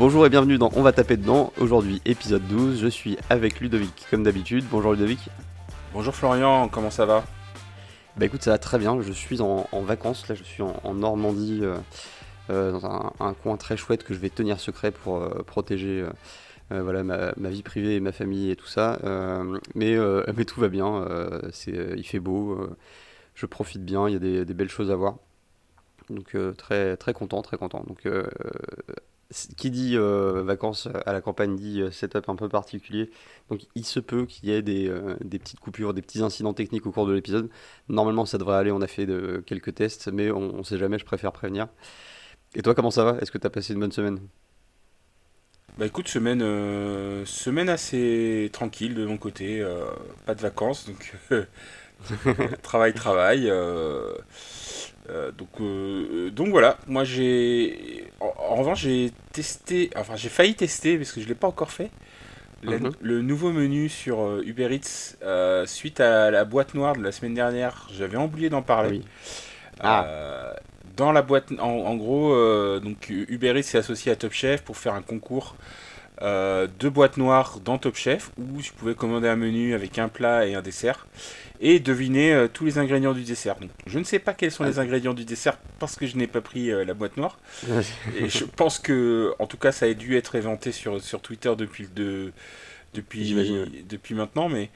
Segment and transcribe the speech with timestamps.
[0.00, 1.52] Bonjour et bienvenue dans On va taper dedans.
[1.58, 2.80] Aujourd'hui, épisode 12.
[2.80, 4.64] Je suis avec Ludovic, comme d'habitude.
[4.70, 5.28] Bonjour Ludovic.
[5.92, 7.22] Bonjour Florian, comment ça va?
[8.16, 9.02] Bah écoute, ça va très bien.
[9.02, 10.26] Je suis en, vacances.
[10.28, 11.76] Là, je suis en, Normandie, euh,
[12.48, 16.06] euh, dans un, coin très chouette que je vais tenir secret pour euh, protéger.
[16.70, 18.98] voilà ma, vie privée et ma famille et tout ça
[19.74, 19.98] mais,
[20.34, 21.04] mais tout va bien
[21.52, 22.56] c'est il fait beau
[23.34, 25.16] je profite bien il y a des, des, belles choses à voir
[26.10, 28.06] donc très très content très content donc
[29.56, 33.10] qui dit euh, vacances à la campagne dit euh, setup un peu particulier.
[33.48, 36.52] Donc il se peut qu'il y ait des, euh, des, petites coupures, des petits incidents
[36.52, 37.48] techniques au cours de l'épisode.
[37.88, 39.06] Normalement ça devrait aller, on a fait
[39.46, 41.68] quelques tests, mais on ne sait jamais, je préfère prévenir.
[42.54, 43.18] Et toi comment ça va?
[43.20, 44.18] Est-ce que tu as passé une bonne semaine?
[45.78, 46.40] Bah écoute, semaine,
[47.24, 49.64] semaine assez tranquille de mon côté,
[50.26, 51.14] pas de vacances, donc
[52.62, 53.50] travail, travail.
[55.08, 58.04] Euh, donc, euh, donc voilà, moi j'ai.
[58.20, 59.90] En, revanche, j'ai testé.
[59.96, 61.90] Enfin, j'ai failli tester parce que je ne l'ai pas encore fait.
[62.62, 62.92] Mhm.
[63.00, 65.16] Le nouveau menu sur euh, Uber Eats
[65.66, 69.00] suite à la boîte noire de la semaine dernière, j'avais oublié d'en parler.
[69.82, 70.54] Ah.
[70.94, 72.34] dans la boîte, en, gros,
[72.80, 75.56] donc Uber Eats s'est associé à Top Chef pour faire un concours
[76.20, 80.46] de boîtes noires dans Top Chef où je pouvais commander un menu avec un plat
[80.46, 81.06] et un dessert
[81.60, 83.56] et deviner euh, tous les ingrédients du dessert.
[83.86, 84.82] je ne sais pas quels sont les ah.
[84.82, 87.38] ingrédients du dessert parce que je n'ai pas pris euh, la boîte noire.
[88.16, 91.52] et je pense que, en tout cas, ça a dû être inventé sur, sur Twitter
[91.56, 92.32] depuis, de,
[92.94, 93.34] depuis,
[93.88, 94.70] depuis maintenant, mais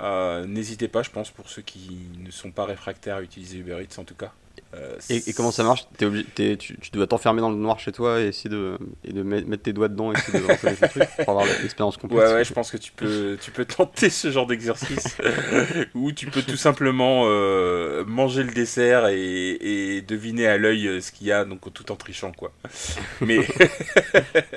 [0.00, 3.78] euh, n'hésitez pas, je pense, pour ceux qui ne sont pas réfractaires à utiliser Uber
[3.82, 4.32] Eats en tout cas.
[4.74, 8.20] Euh, et, comment ça marche es obligé, tu, dois t'enfermer dans le noir chez toi
[8.20, 11.28] et essayer de, et de mettre tes doigts dedans et essayer de reconnaître truc pour
[11.28, 12.20] avoir l'expérience complète.
[12.20, 15.16] Ouais, ouais, je pense que tu peux, tu peux tenter ce genre d'exercice
[15.94, 21.12] où tu peux tout simplement euh, manger le dessert et, deviner à l'œil euh, ce
[21.12, 22.52] qu'il y a, donc tout en trichant, quoi.
[23.20, 23.38] Mais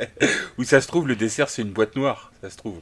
[0.57, 2.79] où ça se trouve, le dessert c'est une boîte noire, ça se trouve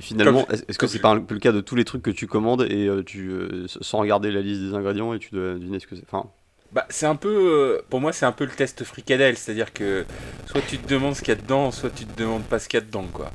[0.00, 2.26] finalement, est-ce que c'est pas un peu le cas de tous les trucs que tu
[2.26, 5.78] commandes et euh, tu euh, sans regarder la liste des ingrédients et tu dois deviner
[5.78, 6.30] ce que c'est enfin...
[6.72, 10.06] Bah, c'est un peu, euh, pour moi, c'est un peu le test fricadelle, c'est-à-dire que
[10.46, 12.66] soit tu te demandes ce qu'il y a dedans, soit tu te demandes pas ce
[12.66, 13.30] qu'il y a dedans, quoi.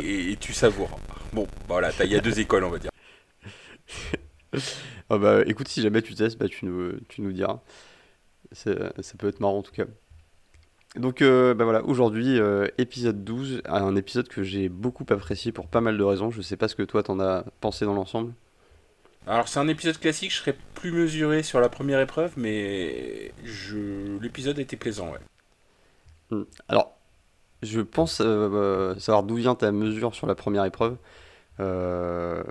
[0.00, 1.00] et, tu savoures.
[1.32, 2.90] Bon, voilà, il y a deux écoles, on va dire.
[5.10, 7.60] ah bah, écoute, si jamais tu testes, bah, tu, nous, tu nous diras.
[8.52, 8.72] Ça
[9.18, 9.86] peut être marrant en tout cas.
[10.96, 15.68] Donc euh, bah voilà, aujourd'hui, euh, épisode 12, un épisode que j'ai beaucoup apprécié pour
[15.68, 16.30] pas mal de raisons.
[16.30, 18.32] Je sais pas ce que toi t'en as pensé dans l'ensemble.
[19.26, 24.18] Alors c'est un épisode classique, je serais plus mesuré sur la première épreuve, mais je...
[24.20, 25.18] l'épisode était plaisant, ouais.
[26.30, 26.44] Hmm.
[26.68, 26.96] Alors,
[27.62, 30.96] je pense euh, savoir d'où vient ta mesure sur la première épreuve.
[31.58, 32.42] je,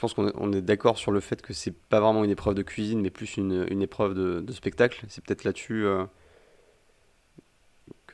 [0.00, 3.02] pense qu'on est, d'accord sur le fait que c'est pas vraiment une épreuve de cuisine,
[3.02, 5.04] mais plus une, épreuve de, de spectacle.
[5.08, 5.86] C'est peut-être là-dessus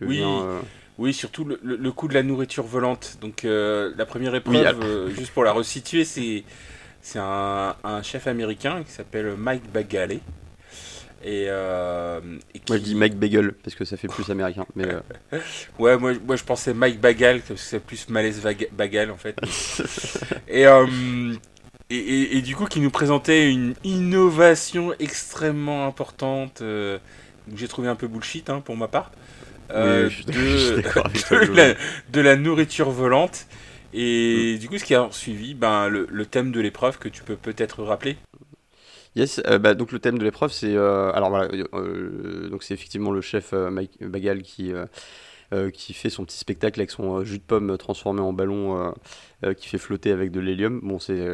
[0.00, 0.20] oui.
[0.22, 0.60] Euh,
[0.98, 3.18] oui, surtout le, le, coup de la nourriture volante.
[3.20, 6.44] Donc euh, la première épreuve, euh, juste pour la resituer, c'est
[7.00, 10.18] c'est un, un, chef américain qui s'appelle Mike Bagale.
[11.24, 12.20] Et, Moi
[12.68, 14.66] je dis Mike Bagel parce que ça fait plus américain.
[14.74, 14.86] Mais
[15.78, 18.42] ouais, moi, moi je pensais Mike Bagal parce que c'est plus malaise
[18.72, 19.36] Bagal en fait.
[20.48, 20.64] et,
[21.90, 26.60] et, et, du coup qui nous présentait une innovation extrêmement importante.
[27.54, 29.12] j'ai trouvé un peu bullshit hein, pour ma part.
[29.70, 30.10] Euh,
[32.12, 33.46] de, la, nourriture volante.
[33.92, 34.58] Et mm.
[34.58, 37.82] du coup, ce qui a suivi, ben, le, thème de l'épreuve que tu peux peut-être
[37.82, 38.16] rappeler?
[39.16, 43.10] Yes, euh, bah, donc le thème de l'épreuve, c'est euh, alors voilà, donc c'est effectivement
[43.10, 44.72] le chef Mike Bagal qui
[45.72, 48.92] qui fait son petit spectacle avec son jus de pomme transformé en ballon
[49.56, 50.80] qui fait flotter avec de l'hélium.
[50.82, 51.26] Bon, c'est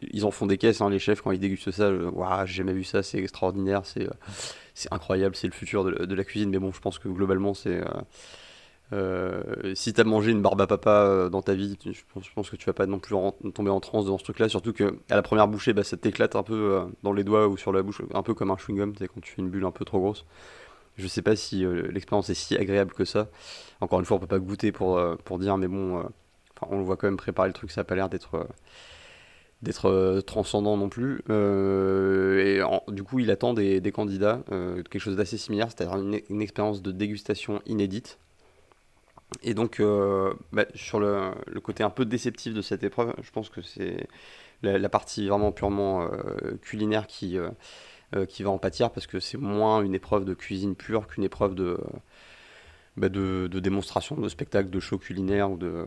[0.00, 1.92] ils en font des caisses, hein, les chefs, quand ils dégustent ça.
[1.92, 4.08] Waouh, j'ai jamais vu ça, c'est extraordinaire, c'est
[4.74, 6.50] c'est incroyable, c'est le futur de, la cuisine.
[6.50, 7.80] Mais bon, je pense que globalement, c'est.
[7.80, 7.84] Euh,
[8.92, 12.02] euh, si t'as mangé une barbe à papa euh, dans ta vie, je
[12.34, 13.14] pense, que tu vas pas non plus
[13.54, 14.48] tomber en transe dans ce truc-là.
[14.48, 17.56] Surtout que à la première bouchée, bah, ça t'éclate un peu dans les doigts ou
[17.56, 19.84] sur la bouche, un peu comme un chewing-gum, quand tu fais une bulle un peu
[19.84, 20.24] trop grosse.
[20.98, 23.28] Je sais pas si l'expérience est si agréable que ça.
[23.80, 26.04] Encore une fois, on peut pas goûter pour, pour dire, mais bon,
[26.68, 28.46] on le voit quand même préparer le truc, ça a pas l'air d'être
[29.62, 31.22] d'être euh, transcendant non plus.
[31.30, 32.38] Euh,
[32.88, 36.82] et du coup, il attend des, candidats euh, quelque chose d'assez similaire, c'est-à-dire une, expérience
[36.82, 38.18] de dégustation inédite.
[39.42, 39.80] Et donc,
[40.52, 41.32] bah, sur le,
[41.62, 44.06] côté un peu déceptif de cette épreuve, je pense que c'est
[44.62, 46.06] la, partie vraiment purement
[46.60, 51.24] culinaire qui, va en pâtir, parce que c'est moins une épreuve de cuisine pure qu'une
[51.24, 51.78] épreuve de,
[52.98, 55.86] bah, de, démonstration, de spectacle, de show culinaire ou de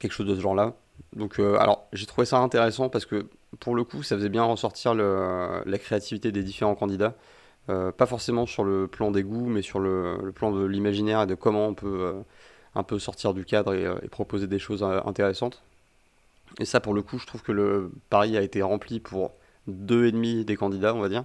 [0.00, 0.74] quelque chose de ce genre-là.
[1.14, 3.26] Donc, euh, alors, j'ai trouvé ça intéressant parce que
[3.58, 7.14] pour le coup, ça faisait bien ressortir le, la créativité des différents candidats.
[7.66, 11.34] pas forcément sur le plan des goûts, mais sur le, plan de l'imaginaire et de
[11.36, 12.14] comment on peut
[12.74, 15.62] un peu sortir du cadre et, proposer des choses intéressantes.
[16.58, 19.32] Et ça, pour le coup, je trouve que le pari a été rempli pour
[19.68, 21.24] deux et demi des candidats, on va dire.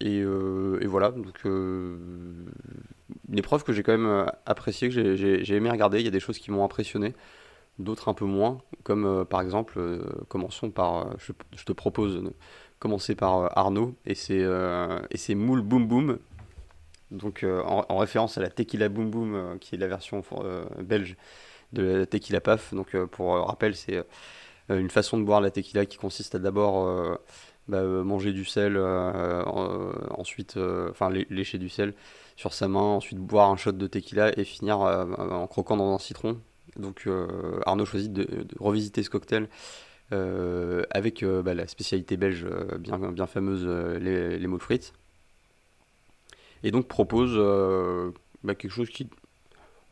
[0.00, 0.24] et,
[0.86, 1.44] voilà, donc
[3.28, 6.00] une épreuve que j'ai quand même appréciée, que j'ai aimé regarder.
[6.00, 7.14] Il y a des choses qui m'ont impressionné
[7.78, 12.22] d'autres un peu moins, comme euh, par exemple, euh, commençons par, euh, je, te propose
[12.22, 12.32] de
[12.78, 14.44] commencer par Arnaud et c'est
[15.10, 16.18] et c'est Moule Boom Boom,
[17.12, 20.24] donc en, référence à la Tequila Boom Boom, qui est la version
[20.80, 21.16] belge
[21.72, 22.74] de la Tequila Paf.
[22.74, 24.04] Donc pour rappel, c'est
[24.68, 27.18] une façon de boire la tequila qui consiste à d'abord
[27.68, 28.76] bah, manger du sel,
[30.10, 30.58] ensuite,
[30.90, 31.94] enfin lécher du sel
[32.36, 35.98] sur sa main, ensuite boire un shot de tequila et finir en croquant dans un
[35.98, 36.38] citron.
[36.76, 39.48] Donc euh, Arnaud choisit de, revisiter ce cocktail
[40.12, 42.46] euh, avec euh, bah, la spécialité belge
[42.78, 43.66] bien, bien fameuse,
[44.00, 44.92] les, les moules frites.
[46.62, 47.36] Et donc propose
[48.44, 49.08] bah, quelque chose qui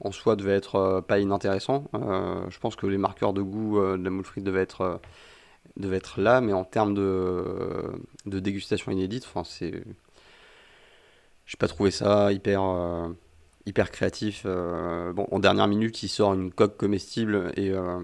[0.02, 1.84] en soi devait être pas inintéressant.
[1.92, 5.00] je pense que les marqueurs de goût de la moule frite devaient être,
[5.76, 7.84] devaient être là, mais en termes de,
[8.25, 9.82] de dégustation inédite, c'est.
[11.50, 12.62] J'ai pas trouvé ça hyper
[13.67, 14.43] hyper créatif.
[14.47, 18.00] Euh, bon, en dernière minute, il sort une coque comestible et, euh,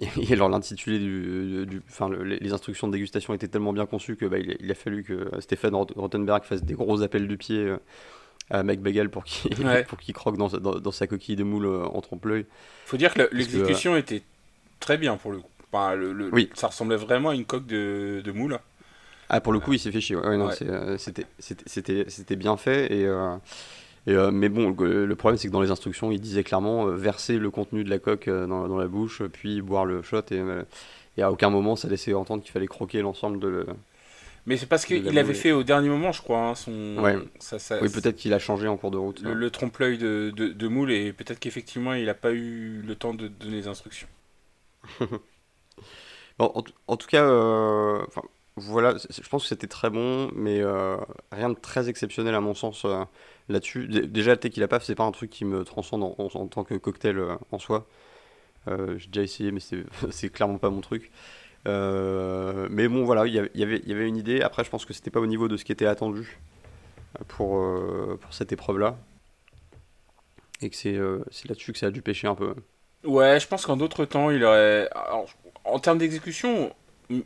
[0.00, 4.26] et alors l'intitulé du, du enfin, les instructions de dégustation étaient tellement bien conçues que
[4.26, 7.78] bah, il, a fallu que Stéphane Rottenberg fasse des gros appels du pied euh,
[8.50, 9.50] à Mike Bagel pour qu'il
[9.88, 12.46] pour qu'il croque dans, dans, sa coquille de moule en trompe-l'œil.
[12.86, 14.22] Faut dire que l'exécution était
[14.80, 15.50] très bien pour le coup.
[15.72, 16.50] le, oui.
[16.54, 18.58] Ça ressemblait vraiment à une coque de, de moule.
[19.28, 20.16] Ah, pour le coup, il s'est fait chier.
[20.16, 20.50] Ouais, non,
[20.98, 23.06] c'était bien fait et.
[24.08, 27.38] Euh, mais bon, le, problème, c'est que dans les instructions, il disait clairement euh, verser
[27.38, 30.22] le contenu de la coque euh, dans, dans, la bouche, puis boire le shot.
[30.30, 30.42] Et,
[31.16, 33.66] et à aucun moment, ça laissait entendre qu'il fallait croquer l'ensemble de.
[34.46, 36.40] Mais c'est parce qu'il l'avait fait au dernier moment, je crois.
[36.40, 36.96] Hein, son...
[37.38, 39.20] Ça, ça, oui, peut-être qu'il a changé en cours de route.
[39.20, 43.12] Le, trompe-l'œil de, de, de, moule, et peut-être qu'effectivement, il n'a pas eu le temps
[43.12, 44.08] de donner les instructions.
[46.38, 47.28] bon, en, tout cas,
[48.58, 50.62] voilà, je pense que c'était très bon, mais
[51.32, 52.84] rien de très exceptionnel à mon sens
[53.48, 53.86] là-dessus.
[53.88, 57.18] Déjà, le tequila paf, c'est pas un truc qui me transcende en, tant que cocktail
[57.18, 57.86] euh, en soi.
[58.68, 59.60] Euh, j'ai déjà essayé, mais
[60.10, 61.10] c'est clairement pas mon truc.
[61.66, 64.42] Euh, mais bon, voilà, il y, avait, y avait une idée.
[64.42, 66.38] Après, je pense que c'était pas au niveau de ce qui était attendu
[67.26, 67.64] pour,
[68.20, 68.96] pour cette épreuve-là.
[70.60, 72.54] Et que c'est là-dessus que ça a dû pêcher un peu.
[73.04, 74.88] Ouais, je pense qu'en d'autres temps, il aurait.
[75.64, 76.72] en termes d'exécution,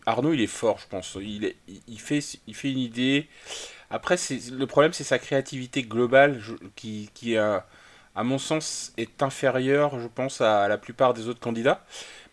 [0.06, 1.17] Arnaud, il est fort, je pense.
[1.20, 1.56] Il, est,
[1.88, 3.29] il, fait, il fait une idée.
[3.90, 4.17] Après,
[4.50, 6.40] le problème, c'est sa créativité globale
[6.76, 7.37] qui, qui
[8.14, 11.84] à mon sens, est inférieure, je pense, à, la plupart des autres candidats.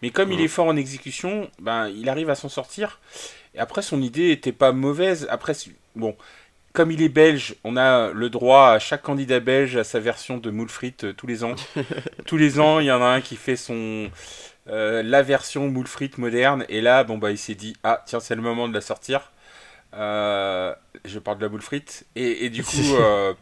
[0.02, 3.00] Mais comme il est fort en exécution, ben, il arrive à s'en sortir.
[3.56, 5.28] Et après, son idée était pas mauvaise.
[5.30, 5.54] Après,
[5.96, 6.16] bon,
[6.74, 10.38] comme il est belge, on a le droit à chaque candidat belge à sa version
[10.38, 11.56] de moule frites euh, tous les ans.
[12.26, 14.10] tous les ans, il y en a un qui fait son
[14.70, 16.66] euh, la version moule frites moderne.
[16.70, 19.32] Et là, bon bah, il s'est dit ah tiens, c'est le moment de la sortir.
[19.96, 20.74] Euh,
[21.06, 22.06] je parle de la boule frite.
[22.16, 22.78] Et, et du coup.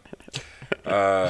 [0.85, 1.29] Euh,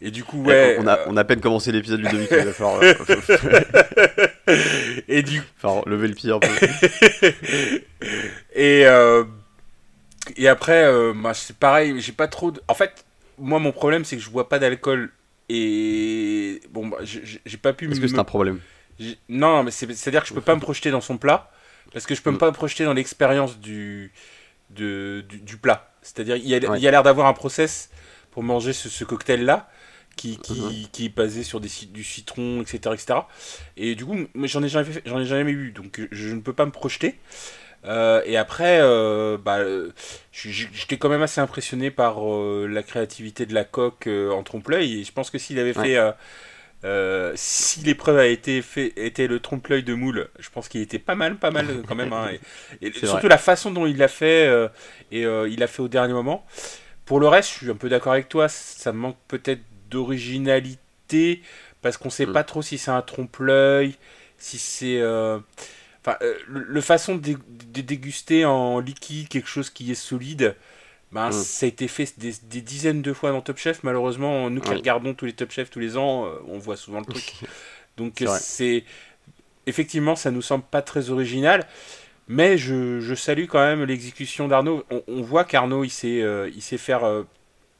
[0.00, 0.76] et du coup, ouais.
[0.80, 2.82] On a, on a à peine commencé l'épisode du demi il va falloir.
[5.08, 6.48] et du Enfin, lever le pied un peu.
[8.56, 8.84] et,
[10.36, 12.50] et après, bah, c'est pareil, j'ai pas trop.
[12.50, 12.60] De...
[12.66, 13.04] En fait,
[13.38, 15.12] moi, mon problème, c'est que je bois pas d'alcool.
[15.48, 17.90] Et bon, bah, j'ai pas pu.
[17.90, 18.58] Est-ce que c'est un problème?
[19.28, 21.50] Non, mais c'est-à-dire que je peux pas me projeter dans son plat.
[21.92, 22.38] Parce que je peux mm.
[22.38, 24.12] pas me projeter dans l'expérience du,
[24.70, 25.90] du, du, plat.
[26.02, 27.90] C'est-à-dire, il y a, l'air d'avoir un process
[28.30, 29.68] pour manger ce, cocktail-là.
[30.16, 30.90] Qui, qui, uh-huh.
[30.92, 32.94] qui, est basé sur des, du citron, etc.
[32.94, 33.18] etc.
[33.76, 36.66] Et du coup, j'en ai, jamais j'en ai jamais eu, donc je, ne peux pas
[36.66, 37.18] me projeter.
[37.84, 39.58] Euh, et après, euh, bah,
[40.30, 45.00] j'étais quand même assez impressionné par euh, la créativité de la coque en trompe-l'œil.
[45.00, 45.98] Et je pense que s'il avait fait
[46.84, 50.98] euh, si l'épreuve a été fait, était le trompe-l'œil de moule, je pense qu'il était
[50.98, 52.12] pas mal, pas mal quand même.
[52.12, 52.28] Hein,
[52.82, 54.68] et, surtout la façon dont il l'a fait, euh,
[55.10, 56.44] et euh, il l'a fait au dernier moment.
[57.06, 61.42] Pour le reste, je suis un peu d'accord avec toi, ça manque peut-être d'originalité,
[61.80, 62.32] parce qu'on sait mm.
[62.32, 63.94] pas trop si c'est un trompe-l'œil,
[64.36, 65.02] si c'est...
[66.06, 67.32] Enfin, le, façon de,
[67.72, 70.54] de, déguster en liquide quelque chose qui est solide,
[71.14, 71.32] ben, mm.
[71.32, 73.84] ça a été fait des, dizaines de fois dans Top Chef.
[73.84, 76.98] Malheureusement, nous qui regardons tous les Top Chef tous les ans, euh, on voit souvent
[76.98, 77.34] le truc.
[77.96, 78.84] Donc c'est
[79.66, 81.66] effectivement, ça nous semble pas très original.
[82.26, 84.84] Mais je, je salue quand même l'exécution d'Arnaud.
[85.06, 87.22] On, voit qu'Arnaud, il sait, euh, il sait faire euh,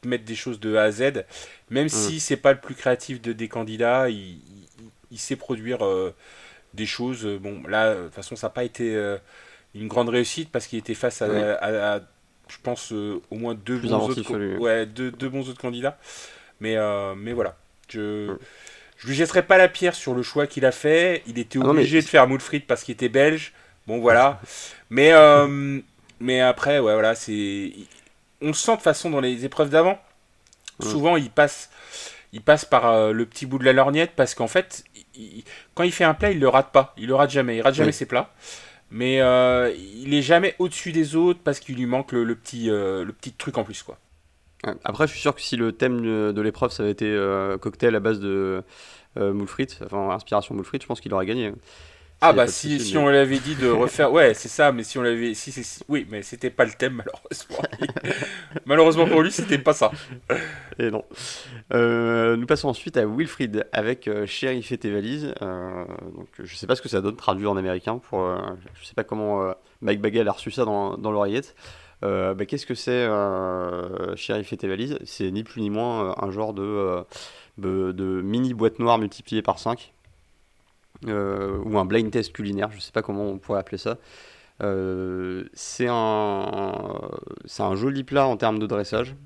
[0.04, 1.24] mettre des choses de A à Z.
[1.70, 1.88] Même mm.
[1.88, 4.38] si c'est pas le plus créatif de, des candidats, il,
[5.10, 5.80] il, sait produire
[6.72, 7.26] des choses.
[7.40, 9.16] Bon, là, de toute façon, ça n'a pas été
[9.74, 12.00] une grande réussite parce qu'il était face à, à
[12.48, 15.98] je pense, au moins deux bons, autres, ouais, deux, deux, bons autres candidats.
[16.60, 16.76] Mais,
[17.16, 17.56] mais voilà.
[17.88, 18.30] Je.
[18.32, 18.38] Mm.
[19.04, 21.22] Je lui jetterai pas la pierre sur le choix qu'il a fait.
[21.26, 23.52] Il était ah obligé de faire moule frites parce qu'il était belge.
[23.86, 24.40] Bon, voilà.
[24.88, 25.78] mais, euh,
[26.20, 27.72] mais après, ouais, voilà, c'est.
[28.40, 29.98] On le sent de façon dans les épreuves d'avant.
[30.80, 31.70] Souvent, il passe,
[32.32, 34.84] il passe par euh, le petit bout de la lorgnette parce qu'en fait,
[35.74, 36.94] quand il fait un plat, il le rate pas.
[36.96, 37.56] Il le rate jamais.
[37.58, 38.30] Il rate jamais ses plats.
[38.94, 43.10] Mais euh, il est jamais au-dessus des autres parce qu'il lui manque le, petit, le
[43.10, 43.98] petit truc en plus, quoi.
[44.84, 47.12] Après, je suis sûr que si le thème de l'épreuve, ça avait été
[47.60, 48.62] cocktail à base de
[49.16, 51.52] moule frites, enfin inspiration moule frites, je pense qu'il aurait gagné.
[52.26, 55.02] Ah bah si, si on l'avait dit de refaire, ouais c'est ça, mais si on
[55.02, 57.58] l'avait, si, si, oui, mais c'était pas le thème malheureusement.
[58.64, 59.90] malheureusement pour lui, c'était pas ça.
[60.78, 61.04] Et non.
[61.74, 65.34] Euh, nous passons ensuite à Wilfried avec euh, Chéri fait tes valises.
[65.42, 65.84] Euh,
[66.16, 68.38] donc je sais pas ce que ça donne traduit en américain pour, euh,
[68.80, 69.52] je sais pas comment
[69.82, 71.54] Mike Bagel a reçu ça dans, dans l'oreillette.
[72.00, 73.06] Bah, qu'est-ce que c'est
[74.16, 74.98] Chéri fait tes valises?
[75.04, 77.04] C'est ni plus ni moins un genre de,
[77.58, 80.03] de, de mini boîte noire multipliée par 5 euh,
[81.08, 83.99] ou un blind test culinaire, je ne sais pas comment on pourrait appeler ça.
[84.62, 87.11] Euh, c'est un,
[87.58, 89.16] un joli plat en termes de dressage.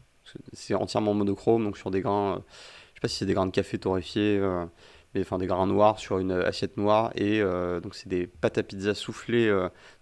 [0.53, 2.43] C'est entièrement monochrome, donc sur des grains,
[2.91, 4.67] je sais pas si c'est des grains de café torréfiés, euh,
[5.15, 7.13] mais enfin des grains noirs sur une assiette noire.
[7.15, 7.41] Et
[7.83, 9.51] donc c'est des pâtes à pizza soufflées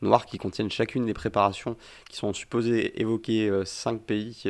[0.03, 1.77] noires qui contiennent chacune des préparations
[2.11, 4.43] qui sont supposées évoquer cinq pays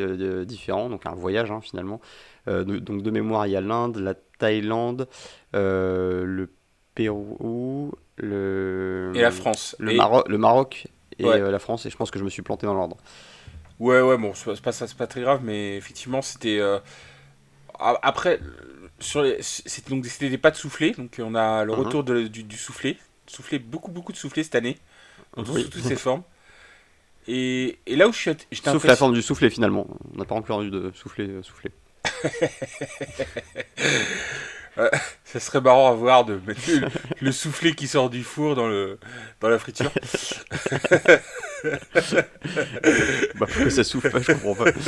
[0.47, 2.01] différents, donc un voyage hein, finalement.
[2.47, 5.09] donc de mémoire, il y a l'Inde, la Thaïlande,
[5.53, 6.49] le
[6.97, 9.13] Pérou, le...
[9.15, 9.77] Et la France.
[9.79, 10.89] Le, le Maroc
[11.19, 12.97] et euh, la France, et je pense que je me suis planté dans l'ordre.
[13.79, 16.59] Ouais, ouais, bon, c'est pas, c'est pas très grave, mais effectivement, c'était...
[16.59, 16.79] Euh,
[17.79, 18.41] après,
[18.99, 19.39] sur les...
[19.43, 21.77] c'était des pâtes soufflées, donc on a le uh-huh.
[21.77, 22.97] retour de, du, du, soufflé.
[23.27, 24.79] Soufflé, beaucoup, beaucoup de soufflé cette année,
[25.37, 26.23] dans toutes ses formes.
[27.29, 28.31] Et, et, là où je suis...
[28.65, 29.87] Sauf la forme du soufflé, finalement.
[30.15, 31.29] On n'a pas encore eu de soufflé.
[34.79, 35.01] Euh, soufflé.
[35.25, 36.61] ça serait marrant à voir de mettre
[37.21, 38.99] le, soufflet qui sort du four dans, le,
[39.41, 39.91] dans la friture.
[41.65, 44.71] bah pourquoi ça souffle pas, je comprends pas.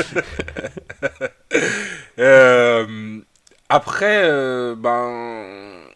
[2.21, 3.21] Euh,
[3.69, 5.87] après, euh, ben,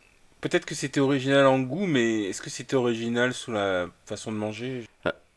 [0.41, 4.37] peut-être que c'était original en goût, mais est-ce que c'était original sous la façon de
[4.37, 4.87] manger?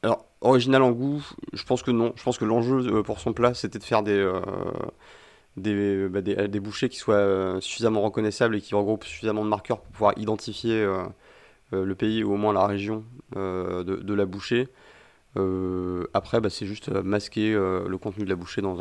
[0.04, 2.14] Alors, original en goût, je pense que non.
[2.16, 4.32] Je pense que l'enjeu euh, pour son plat, c'était de faire des
[5.58, 9.80] bah, des, des, bouchées qui soient euh, suffisamment reconnaissables et qui regroupent suffisamment de marqueurs
[9.80, 11.04] pour pouvoir identifier euh,
[11.72, 14.68] euh, le pays ou au moins la région de, de, la bouchée.
[16.14, 18.76] après, bah, c'est juste masquer le contenu de la bouchée dans,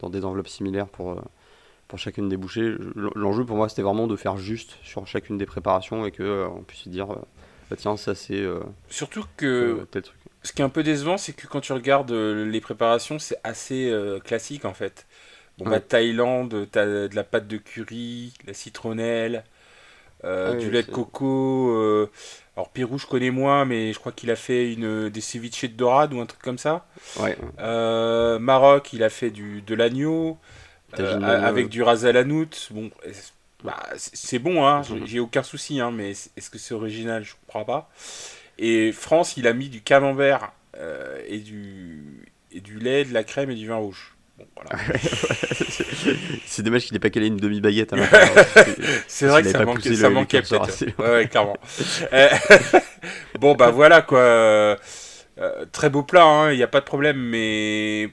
[0.00, 1.20] dans des enveloppes similaires pour,
[1.88, 2.74] pour chacune des bouchées.
[3.14, 6.62] L'enjeu pour moi, c'était vraiment de faire juste sur chacune des préparations et qu'on on
[6.62, 7.08] puisse dire
[7.70, 8.44] bah, tiens, ça c'est.
[8.88, 9.86] Surtout que.
[9.90, 10.18] tel truc.
[10.42, 13.94] Ce qui est un peu décevant, c'est que quand tu regardes les préparations, c'est assez
[14.24, 15.06] classique en fait.
[15.58, 19.44] Bon, bah, Thaïlande, t'as de la pâte de curry, la citronnelle,
[20.24, 21.70] euh, ah du lait de coco.
[21.70, 22.10] Euh,
[22.56, 25.76] alors, Pérou, je connais moins, mais je crois qu'il a fait une, des ceviches de
[25.76, 26.86] dorade ou un truc comme ça.
[27.60, 30.38] Euh, Maroc, il a fait du, de l'agneau,
[30.92, 32.68] avec du ras hanout.
[32.70, 32.90] Bon,
[33.62, 35.06] bah, c'est bon, hein, mhm.
[35.06, 37.22] j'ai aucun souci, hein, mais est-ce que c'est original?
[37.22, 37.90] Je ne crois pas.
[38.58, 40.52] Et France, il a mis du camembert
[41.28, 44.13] et, du, et du lait, de la crème et du vin rouge.
[46.46, 47.96] c'est dommage qu'il n'ait pas calé une demi-baguette à
[49.06, 50.84] C'est vrai que ça, ça manquait peut-être.
[50.98, 51.56] Ouais, ouais, clairement.
[53.38, 54.20] Bon, bah voilà quoi.
[54.20, 54.76] Euh,
[55.72, 58.08] très beau plat, hein, il n'y a pas de problème, mais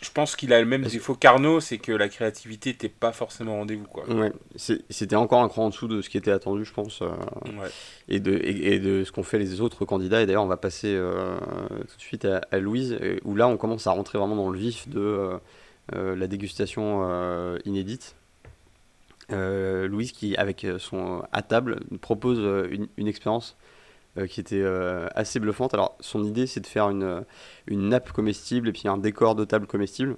[0.00, 3.54] je pense qu'il a le même défaut qu'Arnaud, c'est que la créativité n'était pas forcément
[3.54, 3.86] au rendez-vous.
[3.86, 4.08] Quoi.
[4.08, 7.08] Ouais, c'était encore un cran en dessous de ce qui était attendu, je pense, euh,
[8.08, 10.22] et, de, et, de ce qu'ont fait les autres candidats.
[10.22, 11.36] Et d'ailleurs, on va passer euh,
[11.88, 14.88] tout de suite à, Louise, où là, on commence à rentrer vraiment dans le vif
[14.88, 15.40] de
[15.94, 18.14] euh, la dégustation inédite.
[19.30, 22.38] Louise, qui, avec son à table, propose
[22.70, 23.56] une, une expérience
[24.26, 25.74] qui était euh, assez bluffante.
[25.74, 27.24] Alors, son idée, c'est de faire une,
[27.66, 30.16] une nappe comestible et puis un décor de table comestible.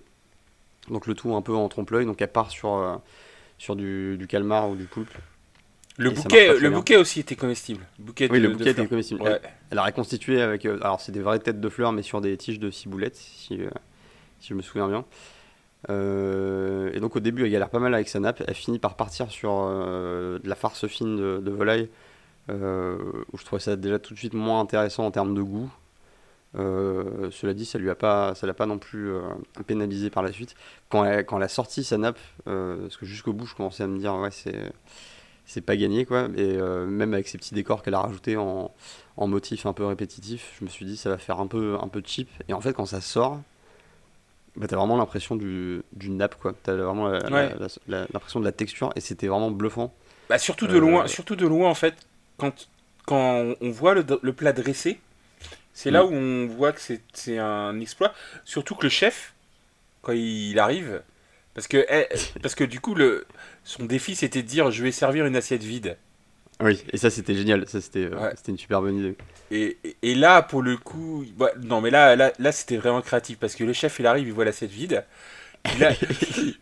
[0.89, 2.07] Donc, le tout un peu en trompe-l'œil.
[2.07, 2.97] Donc, elle part sur, euh,
[3.59, 5.13] sur du, du calmar ou du poulpe.
[5.99, 7.85] Le bouquet, le bouquet aussi était comestible.
[7.99, 9.21] Bouquet oui, le bouquet était comestible.
[9.71, 10.65] Elle, a reconstitué avec.
[10.65, 13.61] alors, c'est des vraies têtes de fleurs, mais sur des tiges de ciboulettes, si,
[14.39, 15.05] si je me souviens bien.
[15.91, 18.43] et donc, au début, elle galère pas mal avec sa nappe.
[18.49, 21.87] Elle finit par partir sur de la farce fine de, de volaille euh,
[23.33, 25.71] où je trouvais ça déjà tout de suite moins intéressant en termes de goût.
[26.59, 29.21] Euh, cela dit, ça lui a pas, ça l'a pas non plus euh,
[29.67, 30.55] pénalisé par la suite.
[30.89, 33.87] Quand elle, quand elle a sorti sa nappe, parce que jusqu'au bout, je commençais à
[33.87, 34.73] me dire ouais c'est
[35.47, 36.29] c'est pas gagné quoi.
[36.37, 38.73] Et même avec ces petits décors qu'elle a rajoutés en,
[39.17, 41.89] en motifs un peu répétitifs, je me suis dit ça va faire un peu un
[41.89, 42.29] peu cheap.
[42.49, 43.41] Et en fait, quand ça sort,
[44.57, 46.55] bah, t'as vraiment l'impression du, d'une nappe, quoi.
[46.65, 47.55] T'as vraiment Ouais.
[47.89, 49.95] l'impression de la texture et c'était vraiment bluffant.
[50.29, 51.95] Bah, surtout de Euh, loin, surtout de loin en fait,
[52.41, 52.69] quand,
[53.07, 55.01] quand on voit le, le plat dressé,
[55.75, 56.07] c'est là Mm.
[56.07, 56.81] où on voit que
[57.13, 58.13] c'est un exploit.
[58.45, 59.35] Surtout que le chef,
[60.03, 61.03] quand il arrive,
[61.55, 62.07] parce que, eh,
[62.43, 63.27] parce que du coup, le,
[63.65, 65.97] son défi c'était de dire je vais servir une assiette vide.
[66.63, 68.35] Oui, et ça c'était génial, ça c'était euh, Ouais.
[68.49, 69.17] une super bonne idée.
[69.51, 73.01] Et, et- et là, pour le coup, bah, non mais là, là, là c'était vraiment
[73.03, 75.05] créatif parce que le chef il arrive, il voit l'assiette vide.
[75.65, 75.93] Puis là,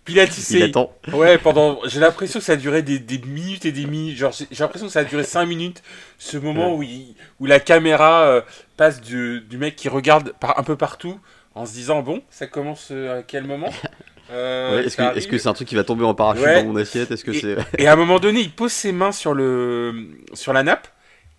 [0.04, 0.92] puis là, tu Il attend.
[1.12, 1.78] Ouais, pendant.
[1.86, 4.16] J'ai l'impression que ça a duré des, des minutes et des minutes.
[4.16, 5.82] Genre, j'ai l'impression que ça a duré 5 minutes.
[6.18, 8.40] Ce moment où, il- où la caméra euh,
[8.76, 11.18] passe du, du mec qui regarde par, un peu partout
[11.54, 13.72] en se disant Bon, ça commence euh, à quel moment
[14.30, 16.62] Euh, Ouais, est-ce que c'est un truc qui va tomber en parachute Ouais.
[16.62, 17.10] dans mon assiette?
[17.10, 20.52] Est-ce que c'est Et à un moment donné, il pose ses mains sur, le, sur
[20.52, 20.86] la nappe.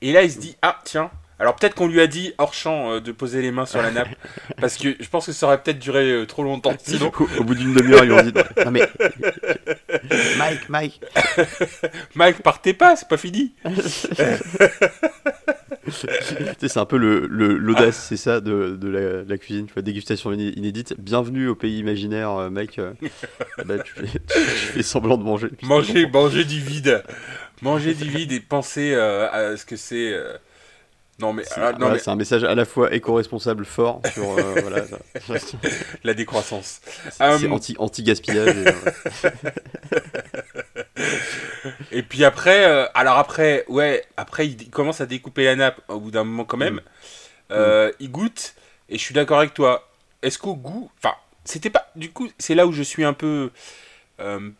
[0.02, 1.12] Et là, il se dit Ah, tiens.
[1.40, 3.92] Alors peut-être qu'on lui a dit hors champ euh, de poser les mains sur la
[3.92, 4.10] nappe.
[4.62, 6.74] parce que je pense que ça aurait peut-être duré euh, trop longtemps.
[6.84, 8.34] Sinon, au, au bout d'une demi-heure ils ont dit
[8.66, 8.88] non mais
[10.38, 11.02] Mike Mike
[12.16, 13.54] Mike, partez pas, c'est pas fini.
[16.60, 19.74] C'est un peu le le- l'audace c'est ça de, de la, de la cuisine tu
[19.74, 22.80] vois dégustation iné- inédite bienvenue au pays imaginaire euh, Mike
[23.66, 27.04] bah, tu, fais, tu fais semblant de manger Manger, manger du vide.
[27.62, 30.14] Manger du vide et penser euh, à ce que c'est.
[31.20, 33.66] Euh, Non, mais, c'est ah, non, voilà, mais c'est un message à la fois éco-responsable
[33.66, 34.84] fort sur euh, voilà,
[36.04, 36.82] la décroissance.
[37.12, 38.56] c'est Euh, c'est anti anti gaspillage
[41.92, 46.00] Et puis après, euh, alors après, ouais, après il, commence à découper la nappe au
[46.00, 46.76] bout d'un moment quand même.
[46.76, 46.82] Mm.
[47.52, 48.54] Euh, Il goûte
[48.90, 49.90] et je suis d'accord avec toi.
[50.22, 51.90] Est-ce qu'au goût, enfin, c'était pas.
[51.96, 53.52] Du coup, c'est là où je suis un peu
[54.20, 54.52] euh,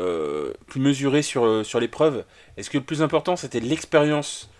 [0.00, 2.24] euh, plus mesuré sur euh, sur l'épreuve.
[2.56, 4.50] Est-ce que le plus important c'était l'expérience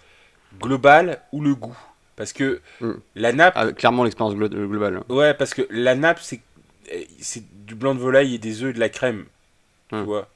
[0.60, 1.76] globale ou le goût
[2.16, 2.92] Parce que Mm.
[3.16, 5.02] la nappe, Ah, clairement l'expérience glo- globale.
[5.08, 6.40] Ouais, parce que la nappe, c'est
[7.20, 9.24] c'est du blanc de volaille et des œufs et de la crème.
[9.88, 10.02] Tu Hmm.
[10.02, 10.28] vois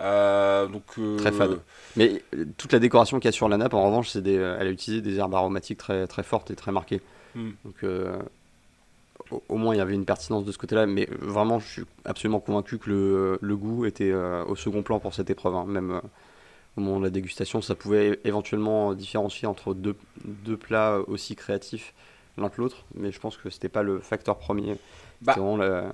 [0.00, 1.58] Euh, donc, euh, Très fade.
[1.96, 4.36] Mais euh, toute la décoration qu'il y a sur la nappe, en revanche, c'est des,
[4.36, 7.00] euh, elle a utilisé des herbes aromatiques très, très fortes et très marquées.
[7.34, 7.52] Hmm.
[7.64, 8.18] Donc, euh,
[9.30, 10.84] au, au moins, il y avait une pertinence de ce côté-là.
[10.86, 14.82] Mais euh, vraiment, je suis absolument convaincu que le, le goût était euh, au second
[14.82, 15.54] plan pour cette épreuve.
[15.54, 15.64] hein.
[15.66, 16.00] Même euh,
[16.76, 21.94] au moment de la dégustation, ça pouvait éventuellement différencier entre deux, deux plats aussi créatifs
[22.36, 22.84] l'un que l'autre.
[22.94, 24.76] Mais je pense que c'était pas le facteur premier.
[25.22, 25.92] Bah, vraiment la,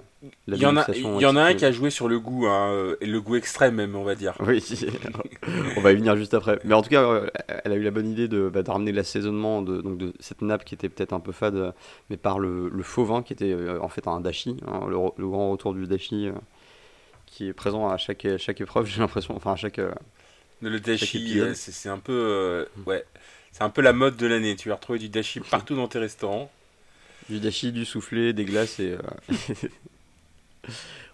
[0.49, 2.09] la il y en a, dégustation il y en a un qui a joué sur
[2.09, 4.35] le goût, hein, euh, le goût extrême même, on va dire.
[4.41, 4.61] Oui,
[5.77, 6.59] on va y venir juste après.
[6.65, 7.29] Mais en tout cas, euh,
[7.65, 10.43] elle a eu la bonne idée de, bah, de ramener l'assaisonnement de, donc de cette
[10.43, 11.73] nappe qui était peut-être un peu fade, euh,
[12.11, 15.29] mais par le, le faux vin qui était euh, en fait un dashi, hein, le,
[15.29, 16.33] grand retour du dashi euh,
[17.27, 19.37] qui est présent à chaque, à chaque épreuve, j'ai l'impression.
[19.37, 19.81] Enfin, à chaque.
[20.63, 23.05] Le dashi, euh, c'est un peu, euh, ouais,
[23.53, 24.57] c'est un peu la mode de l'année.
[24.57, 26.51] Tu vas retrouver du dashi partout dans tes restaurants.
[27.29, 28.93] du dashi, du soufflé, des glaces et.
[28.93, 28.99] euh,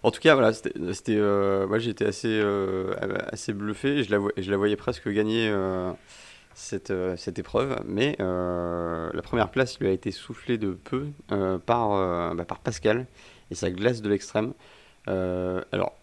[0.03, 0.71] En tout cas, voilà, c'était,
[1.17, 2.41] euh, moi j'étais assez,
[3.31, 5.53] assez bluffé et je la, je la voyais presque gagner
[6.53, 11.07] cette, cette épreuve, mais la première place lui a été soufflée de peu
[11.65, 11.89] par,
[12.35, 13.07] bah, par Pascal
[13.51, 14.53] et sa glace de l'extrême.
[15.07, 15.93] Alors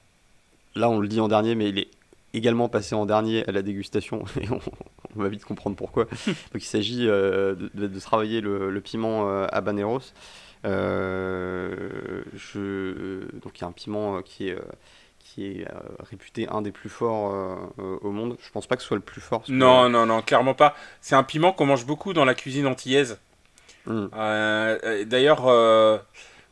[0.75, 1.89] là, on le dit en dernier, mais il est
[2.37, 4.61] également passé en dernier à la dégustation et on,
[5.17, 6.05] on va vite comprendre pourquoi.
[6.27, 10.01] Donc il s'agit euh, de, travailler le, le piment euh, habaneros.
[10.65, 14.59] Euh, je, donc il y a un piment qui est,
[15.21, 18.37] qui est euh, réputé un des plus forts euh, euh, au monde.
[18.41, 19.43] Je pense pas que ce soit le plus fort.
[19.45, 20.75] que- Non, non, non, clairement pas.
[21.01, 23.19] C'est un piment qu'on mange beaucoup dans la cuisine antillaise.
[23.87, 24.07] Hmm.
[25.07, 25.43] D'ailleurs,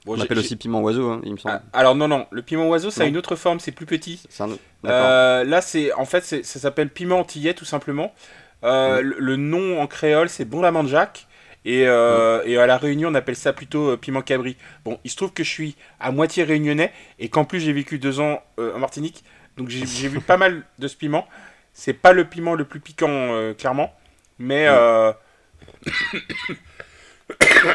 [0.05, 1.61] bon, On appelle aussi piment oiseau, hein, il me semble.
[1.73, 4.23] Ah, alors non, non, le piment oiseau, ça a une autre forme, c'est plus petit.
[4.29, 4.51] C'est un.
[4.87, 8.13] Euh, là, c'est en fait, ça s'appelle piment antillais tout simplement.
[8.65, 9.05] Euh, Mm.
[9.07, 11.27] le, le nom en créole, c'est bon la manjac.
[11.67, 14.57] Et, euh, et à la Réunion, on appelle ça plutôt piment cabri.
[14.85, 17.99] Bon, il se trouve que je suis à moitié réunionnais et qu'en plus j'ai vécu
[17.99, 19.25] deux ans en Martinique,
[19.57, 21.27] donc j'ai vu pas mal de ce piment.
[21.73, 23.95] C'est pas le piment le plus piquant, clairement,
[24.39, 25.15] mais Mm.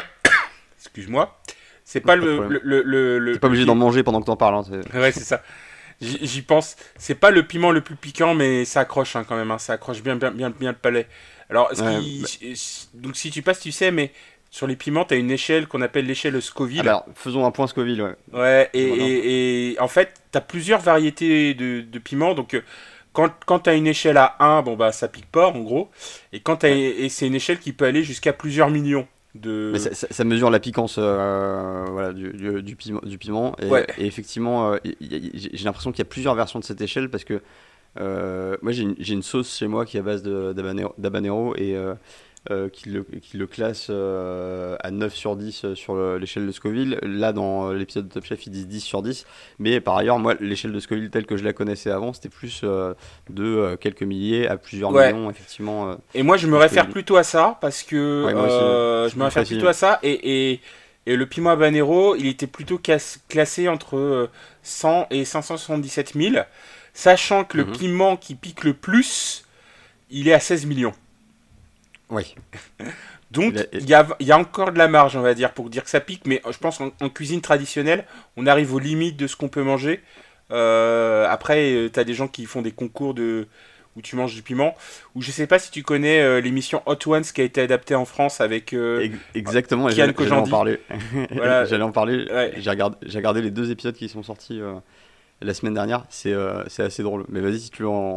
[0.78, 1.40] excuse-moi,
[1.92, 4.36] c'est pas Pas le, le, le, le- T'es pas obligé d'en manger pendant que t'en
[4.36, 4.54] parles.
[4.54, 5.42] hein, Ouais, c'est ça.
[6.00, 6.76] J'y pense.
[6.96, 9.50] C'est pas le piment le plus piquant, mais ça accroche hein, quand même.
[9.50, 9.58] hein.
[9.58, 11.08] Ça accroche bien, bien, bien, bien le palais.
[11.50, 14.12] Alors, ce Ouais, qui- donc si tu passes, tu sais, mais
[14.50, 16.78] sur les piments, t'as une échelle qu'on appelle l'échelle Scoville.
[16.80, 18.02] Ah bah alors, faisons un point Scoville.
[18.02, 18.14] Ouais.
[18.32, 19.02] Ouais, et, Voilà.
[19.04, 22.34] et- et en fait, t'as plusieurs variétés de, de piments.
[22.34, 22.62] Donc, euh,
[23.12, 25.90] quand, quand t'as une échelle à 1, bon bah ça pique pas, en gros.
[26.32, 29.70] Et quand et c'est une échelle qui peut aller jusqu'à plusieurs millions de.
[29.72, 33.54] Mais ça, ça- ça mesure la piquance euh, voilà, du, du- du piment, du piment.
[33.60, 33.86] Et, Ouais.
[33.98, 37.40] et effectivement, euh, j'ai l'impression qu'il y a plusieurs versions de cette échelle parce que
[37.98, 41.74] euh, moi j'ai une, une sauce chez moi qui est à base d'habanero et
[42.50, 46.98] euh, qui, le, qui, le, classe à 9 sur 10 sur l'échelle de Scoville.
[47.02, 49.26] Là, dans l'épisode de Top Chef, ils disent 10 sur 10.
[49.58, 52.64] Mais par ailleurs, moi, l'échelle de Scoville telle que je la connaissais avant, c'était plus
[53.28, 55.96] de quelques milliers à plusieurs millions, effectivement.
[56.14, 58.26] et moi, je me réfère plutôt à ça parce que
[59.10, 59.98] je me réfère plutôt à ça.
[60.02, 60.60] Et, et,
[61.06, 62.80] et, le piment habanero, il était plutôt
[63.28, 64.30] classé entre
[64.62, 66.36] 100 et 577 000,
[66.92, 67.72] sachant que le mhm.
[67.72, 69.44] piment qui pique le plus,
[70.10, 70.94] il est à 16 millions.
[72.10, 72.34] Oui.
[73.30, 76.00] Donc, il y, a, encore de la marge, on va dire, pour dire que ça
[76.00, 78.04] pique, mais je pense en, cuisine traditionnelle,
[78.36, 80.02] on arrive aux limites de ce qu'on peut manger.
[80.50, 83.46] Euh, après, euh, tu as des gens qui font des concours de
[83.96, 84.74] où tu manges du piment.
[85.14, 87.94] Ou je sais pas si tu connais euh, l'émission Hot Ones qui a été adaptée
[87.94, 88.74] en France avec
[89.34, 89.88] exactement.
[89.90, 90.80] J'allais en parler.
[91.30, 92.26] j'allais en parler.
[92.56, 94.60] J'ai regardé, regardé, les deux épisodes qui sont sortis
[95.40, 96.04] la semaine dernière.
[96.08, 96.34] C'est
[96.80, 97.26] assez drôle.
[97.28, 98.16] Mais vas-y si tu veux en,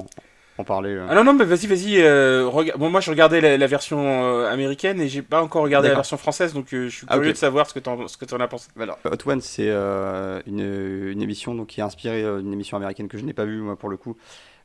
[0.58, 0.92] en parler.
[0.92, 1.08] Euh.
[1.10, 2.02] Ah non, non, mais vas-y, vas-y.
[2.02, 5.96] Euh, bon, moi, je regardais la, version euh, américaine et j'ai pas encore regardé la
[5.96, 8.70] version française, donc je suis ah, curieux de savoir ce que tu en, as pensé.
[8.80, 13.18] Alors, Hot One, c'est une, une, émission donc, qui est inspirée d'une émission américaine que
[13.18, 14.16] je n'ai pas vue, moi, pour le coup.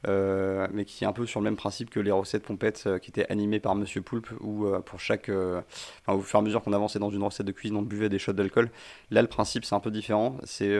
[0.06, 3.30] mais qui est un peu sur le même principe que les recettes pompettes qui étaient
[3.30, 6.98] animées par Monsieur Poulpe, où pour chaque, enfin, au fur et à mesure qu'on avançait
[6.98, 8.70] dans une recette de cuisine, on buvait des shots d'alcool.
[9.10, 10.36] Là, le principe c'est un peu différent.
[10.44, 10.78] C'est,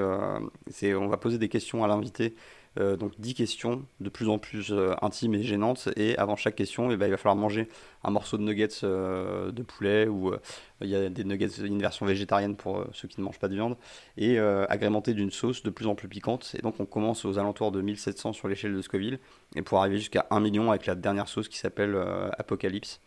[0.70, 2.34] c'est, on va poser des questions à l'invité
[2.78, 5.88] euh, donc 10 questions de plus en plus euh, intimes et gênantes.
[5.96, 7.68] Et avant chaque question, eh ben, il va falloir manger
[8.04, 10.32] un morceau de nuggets euh, de poulet ou
[10.80, 13.54] il y a des nuggets, une version végétarienne pour ceux qui ne mangent pas de
[13.54, 13.76] viande,
[14.16, 16.54] et agrémenté d'une sauce de plus en plus piquante.
[16.56, 19.18] Et donc on commence aux alentours de 1700 sur l'échelle de Scoville,
[19.56, 21.98] et pour arriver jusqu'à 1 million avec la dernière sauce qui s'appelle
[22.38, 23.00] Apocalypse.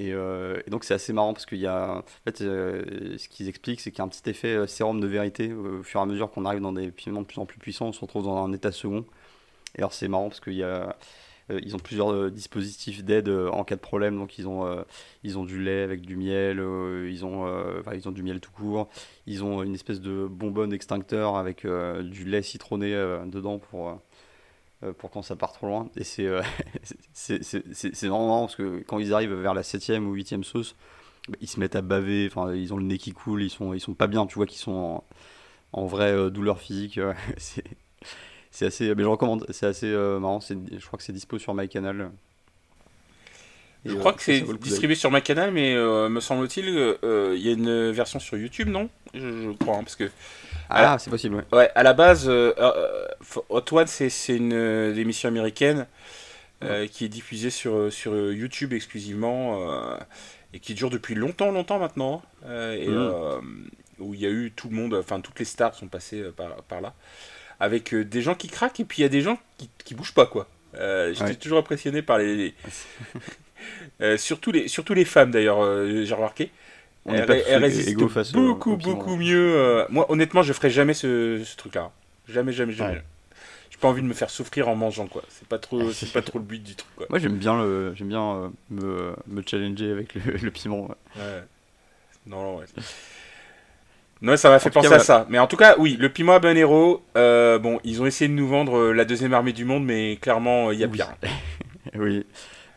[0.00, 3.48] Euh, et, donc c'est assez marrant parce qu'il y a, en fait, euh, ce qu'ils
[3.48, 6.02] expliquent, c'est qu'il y a un petit effet euh, sérum de vérité au fur et
[6.02, 8.24] à mesure qu'on arrive dans des piments de plus en plus puissants, on se retrouve
[8.24, 9.04] dans un état second.
[9.76, 10.96] Et alors c'est marrant parce qu'il y a,
[11.50, 14.16] ils ont plusieurs dispositifs d'aide en cas de problème.
[14.18, 14.84] Donc ils ont,
[15.24, 16.58] ils ont du lait avec du miel,
[17.06, 17.46] ils ont,
[17.92, 18.88] ils ont du miel tout court,
[19.26, 22.92] ils ont une espèce de bonbonne extincteur avec du lait citronné
[23.26, 24.00] dedans pour
[24.98, 25.88] pour quand ça part trop loin.
[25.96, 26.42] Et c'est euh,
[27.12, 30.76] c'est vraiment marrant parce que quand ils arrivent vers la 7ème ou 8ème sauce,
[31.28, 33.74] bah, ils se mettent à baver, enfin, ils ont le nez qui coule, ils sont,
[33.74, 35.02] ils sont pas bien, tu vois qu'ils sont
[35.72, 37.00] en, vraie euh, douleur physique.
[38.50, 42.12] c'est assez, mais je recommande, c'est assez marrant, je crois que c'est dispo sur MyCanal.
[43.84, 48.18] Je crois que c'est distribué sur MyCanal, mais me semble-t-il, il y a une version
[48.18, 48.88] sur YouTube, non?
[49.14, 50.10] Je, crois, hein, parce que
[50.70, 51.44] ah, c'est possible, ouais.
[51.52, 53.06] Ouais, à la base, euh, euh
[53.48, 55.86] Hot One, c'est une euh, émission américaine
[56.62, 59.96] euh, qui est diffusée sur, sur YouTube exclusivement
[60.52, 62.22] et qui dure depuis longtemps, longtemps maintenant.
[62.46, 63.40] et mm.
[63.98, 66.62] où il y a eu tout le monde, enfin, toutes les stars sont passées par,
[66.64, 66.94] par là.
[67.60, 70.14] Avec des gens qui craquent et puis il y a des gens qui, qui bougent
[70.14, 70.48] pas, quoi.
[70.74, 72.54] J'étais toujours impressionné par les.
[74.16, 75.58] surtout, les surtout les femmes d'ailleurs,
[76.04, 76.50] j'ai remarqué
[77.14, 77.96] elle, résiste
[78.32, 79.56] beaucoup, beaucoup mieux.
[79.56, 81.90] Euh, moi, honnêtement, je ferai jamais ce, truc-là.
[82.28, 83.02] Jamais, jamais, jamais.
[83.70, 85.22] J'ai pas envie de me faire souffrir en mangeant, quoi.
[85.28, 87.06] C'est pas trop, c'est pas trop le but du truc, quoi.
[87.10, 90.88] Moi, j'aime bien, le, j'aime bien euh, me, me, challenger avec le, piment.
[91.16, 91.42] Ouais.
[92.26, 92.66] Non, non, ouais.
[94.20, 95.26] Non, ça m'a fait penser à ça.
[95.30, 98.48] Mais en tout cas, oui, le piment habanero, euh, bon, ils ont essayé de nous
[98.48, 101.14] vendre euh, la deuxième armée du monde, mais clairement, il y a pire.
[101.94, 102.26] oui.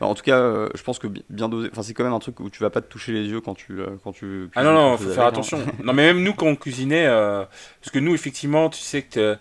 [0.02, 1.70] Bah, en tout cas, euh, je pense que bien dosé.
[1.72, 3.54] Enfin, c'est quand même un truc où tu vas pas te toucher les yeux quand
[3.54, 4.50] tu euh, quand tu.
[4.56, 5.60] Ah non non, faut faire attention.
[5.84, 7.46] non mais même nous quand on cuisinait, euh,
[7.80, 9.38] parce que nous effectivement, tu sais que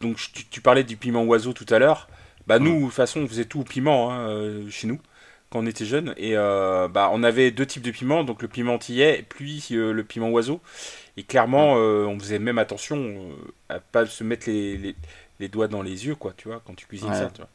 [0.00, 0.16] donc
[0.50, 2.08] tu, parlais du piment oiseau tout à l'heure.
[2.46, 4.98] Bah nous, de toute façon, on faisait tout au piment hein, chez nous
[5.50, 8.78] quand on était jeunes et bah on avait deux types de piments, donc le piment
[8.78, 10.62] tillet puis le piment oiseau.
[11.18, 13.28] Et clairement, on faisait même attention
[13.68, 14.96] à pas se mettre les,
[15.38, 17.50] les, doigts dans les yeux, quoi, tu vois, quand tu cuisines ça, tu vois.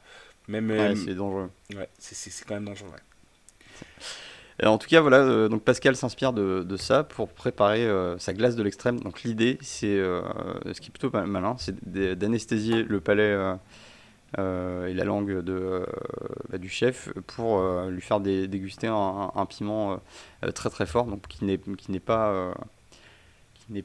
[0.47, 1.49] Même, ouais, c'est dangereux.
[1.75, 2.89] Ouais, c'est quand même dangereux.
[4.63, 8.33] en tout cas, voilà, euh, donc Pascal s'inspire de, de, ça pour préparer euh, sa
[8.33, 8.99] glace de l'extrême.
[8.99, 10.21] Donc l'idée, c'est, euh,
[10.73, 11.75] ce qui est plutôt malin, c'est
[12.17, 13.37] d'anesthésier le palais
[14.37, 15.85] et la langue de,
[16.49, 19.99] bah, du chef pour lui faire déguster un, un piment
[20.53, 22.53] très très fort, donc qui n'est qui n'est pas
[23.71, 23.83] qui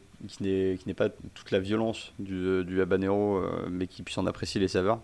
[0.87, 5.01] n'est pas toute la violence du, du habanero, mais qui puisse en apprécier les saveurs.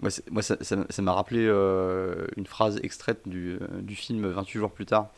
[0.00, 4.86] Moi, ça m'a rappelé euh, une phrase extraite du, euh, du, film 28 jours plus
[4.86, 5.10] tard,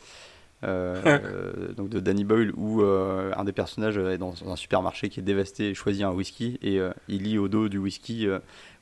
[0.63, 5.23] euh, donc de Danny Boyle, où un des personnages est dans un supermarché qui est
[5.23, 8.27] dévasté et choisit un whisky, et il lit au dos du whisky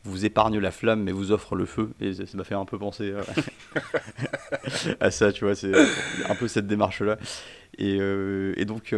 [0.04, 1.92] Vous épargne la flamme, mais vous offre le feu.
[2.02, 3.14] Et ça m'a fait un peu penser
[5.00, 5.74] à ça, tu vois, c'est
[6.30, 7.18] un peu cette démarche-là.
[7.78, 8.94] Et, et, donc.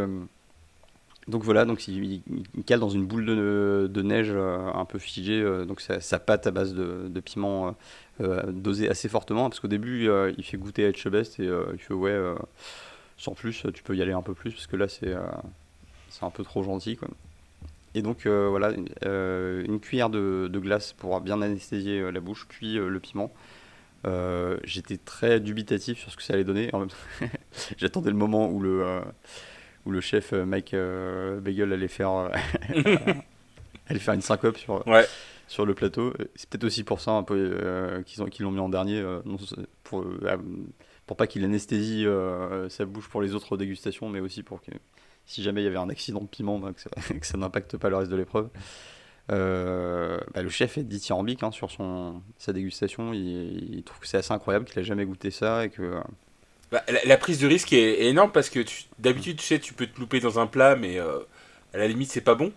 [1.27, 2.21] Donc voilà, donc il,
[2.65, 7.19] cale dans une boule de, neige un peu figée, donc sa, pâte à base de,
[7.19, 7.75] piment
[8.19, 12.17] dosé assez fortement, parce qu'au début il fait goûter à Etchebest et il fait ouais,
[13.17, 15.13] sans plus, tu peux y aller un peu plus, parce que là c'est
[16.09, 16.95] c'est un peu trop gentil.
[16.95, 17.09] Quoi.
[17.93, 22.99] Et donc voilà, une, cuillère de, de, glace pour bien anesthésier la bouche, puis le
[22.99, 23.31] piment.
[24.05, 26.71] Euh, j'étais très dubitatif sur ce que ça allait donner.
[27.77, 29.01] J'attendais le moment où le, euh,
[29.87, 30.75] où le chef euh, Mike
[31.41, 32.29] Bagel allait faire,
[33.87, 34.83] allait faire une syncope sur,
[35.47, 36.13] sur le plateau.
[36.35, 39.03] C'est peut-être aussi pour ça un peu qu'ils l'ont mis en dernier,
[39.83, 40.05] pour,
[41.05, 42.05] pour pas qu'il anesthésie
[42.69, 44.71] sa bouche pour les autres dégustations, mais aussi pour que
[45.25, 46.73] si jamais il y avait un accident de piment, ben,
[47.19, 48.49] que ça n'impacte pas le reste de l'épreuve.
[49.29, 53.13] Euh, bah, le chef est dithyrambique hein, sur son, sa dégustation.
[53.13, 56.01] Il, trouve que c'est assez incroyable qu'il a jamais goûté ça et que.
[56.73, 58.59] Euh, bah, la, prise de risque est, énorme parce que
[58.99, 61.19] d'habitude, tu sais, tu peux te louper dans un plat, mais euh,
[61.73, 62.51] à la limite, c'est pas bon.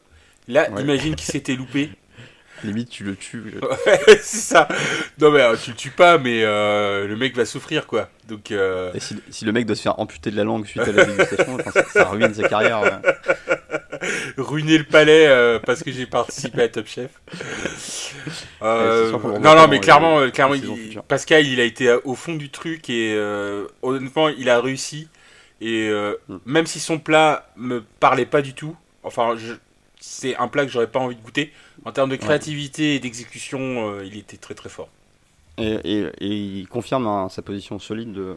[0.49, 1.91] Là, imagine qu'il s'était loupé.
[2.65, 3.55] Limite, tu le tues.
[4.07, 4.69] c'est ça.
[5.19, 8.11] Non, mais tu le tues pas, mais le mec va souffrir, quoi.
[8.29, 8.53] Donc.
[9.31, 11.85] si, le mec doit se faire amputer de la langue suite à la dégustation, ça,
[11.85, 13.01] ça, ruine sa carrière.
[14.37, 17.11] ruiner le palais euh, parce que j'ai participé à Top Chef.
[18.63, 20.57] Euh, non, non, mais clairement, euh, clairement
[21.09, 23.19] Pascal, il a été au fond du truc et
[23.83, 25.09] honnêtement, il a réussi.
[25.61, 26.39] Et mm.
[26.47, 29.37] même si son plat me parlait pas du tout, enfin,
[30.01, 31.53] c'est un plat que j'aurais pas envie de goûter.
[31.85, 34.89] En termes de créativité et d'exécution, il était très très fort.
[35.59, 38.37] Et, il confirme sa position solide de,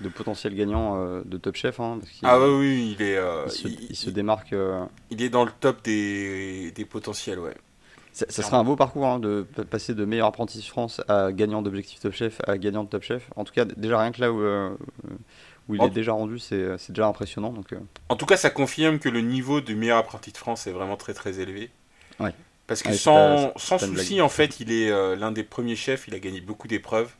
[0.00, 1.80] de potentiel gagnant euh, de Top Chef.
[1.80, 3.16] Hein, ah oui, oui, il est.
[3.16, 4.52] Euh, il, se, démarque.
[4.52, 7.54] Euh, il est dans le top des, des potentiels, ouais.
[8.12, 11.62] Ça, serait un beau parcours hein, de passer de meilleur apprenti de France à gagnant
[11.62, 13.30] d'objectif Top Chef à gagnant de Top Chef.
[13.36, 14.42] En tout cas, déjà rien que là où,
[15.68, 17.52] où il est déjà rendu, c'est déjà impressionnant.
[17.52, 17.72] Donc,
[18.08, 20.96] En tout cas, ça confirme que le niveau du meilleur apprenti de France est vraiment
[20.96, 21.70] très très élevé.
[22.18, 22.34] Ouais.
[22.66, 26.18] Parce que sans, sans souci, en fait, il est l'un des premiers chefs, il a
[26.18, 27.12] gagné beaucoup d'épreuves.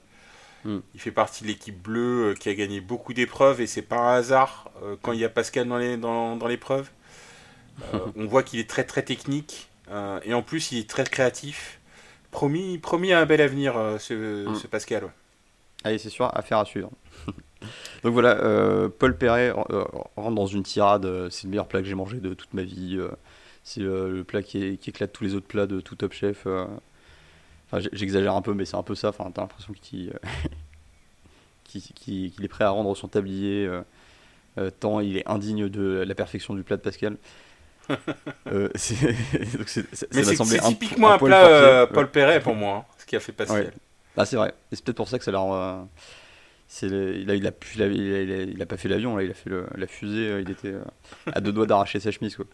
[0.64, 0.79] Mm.
[0.94, 3.99] Il fait partie de l'équipe bleue euh, qui a gagné beaucoup d'épreuves et c'est pas
[3.99, 6.01] un hasard euh, quand il y a Pascal dans l'épreuve.
[6.01, 6.49] Dans, dans
[7.94, 9.68] euh, on voit qu'il est très très technique
[10.25, 11.81] et en plus il est très créatif.
[12.31, 14.55] Promis, promis à un bel avenir ce, mm.
[14.55, 15.11] ce, Pascal.
[15.83, 16.90] Allez, c'est sûr, affaire à suivre.
[18.05, 21.29] Donc voilà, Paul Perret rentre dans une tirade.
[21.31, 23.01] c'est le meilleur plat que j'ai mangé de toute ma vie.
[23.64, 26.46] c'est le plat qui, qui, éclate tous les autres plats de tout Top Chef.
[27.92, 29.11] J'exagère un peu, mais c'est un peu ça.
[29.11, 30.12] Enfin, t'as l'impression qu'il
[32.42, 33.83] est prêt à rendre son tablier euh,
[34.59, 37.16] euh, tant il est indigne de la perfection du plat de Pascal.
[38.52, 38.94] euh, c'est
[40.68, 43.72] typiquement un, plat euh, Paul Perret pour moi, hein, ce qui a fait Pascal.
[44.16, 44.52] Ah, c'est vrai.
[44.72, 45.87] c'est peut-être pour ça que ça l'a.
[46.83, 50.40] il, a, il, a, il, a, pas fait l'avion, là, il a fait la fusée,
[50.40, 50.74] il était
[51.33, 52.37] à deux doigts d'arracher sa chemise.
[52.37, 52.46] Quoi.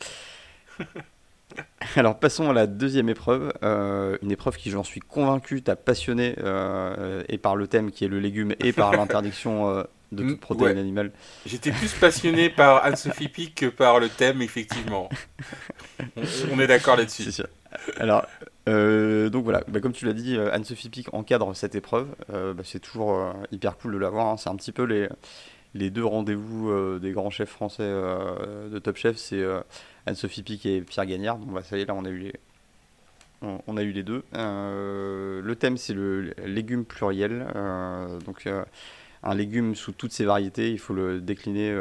[1.96, 6.34] Alors passons à la deuxième épreuve, euh, une épreuve qui j'en suis convaincu t'a passionné
[6.38, 10.36] euh, et par le thème qui est le légume et par l'interdiction euh, de toute
[10.36, 11.12] mm, protéine animale.
[11.46, 15.08] J'étais plus passionné par Anne-Sophie Pic que par le thème effectivement.
[16.52, 17.42] On, est d'accord là-dessus.
[17.98, 18.26] Alors
[18.66, 22.08] donc voilà, bah, comme tu l'as dit, Anne-Sophie Pic encadre cette épreuve.
[22.28, 24.26] Bah, c'est toujours hyper cool de la voir.
[24.26, 24.36] Hein.
[24.36, 25.08] C'est un petit peu les
[25.74, 29.44] les deux rendez-vous des grands chefs français de Top Chef, c'est
[30.06, 31.38] Anne-Sophie Pic et Pierre Gagnard.
[31.38, 32.32] Bon, bah, ça y est, là, on a eu les,
[33.42, 34.24] on, a eu les deux.
[34.34, 37.46] Euh, le thème, c'est le légume pluriel.
[37.54, 38.64] Euh, donc, euh,
[39.22, 41.74] un légume sous toutes ses variétés, il faut le décliner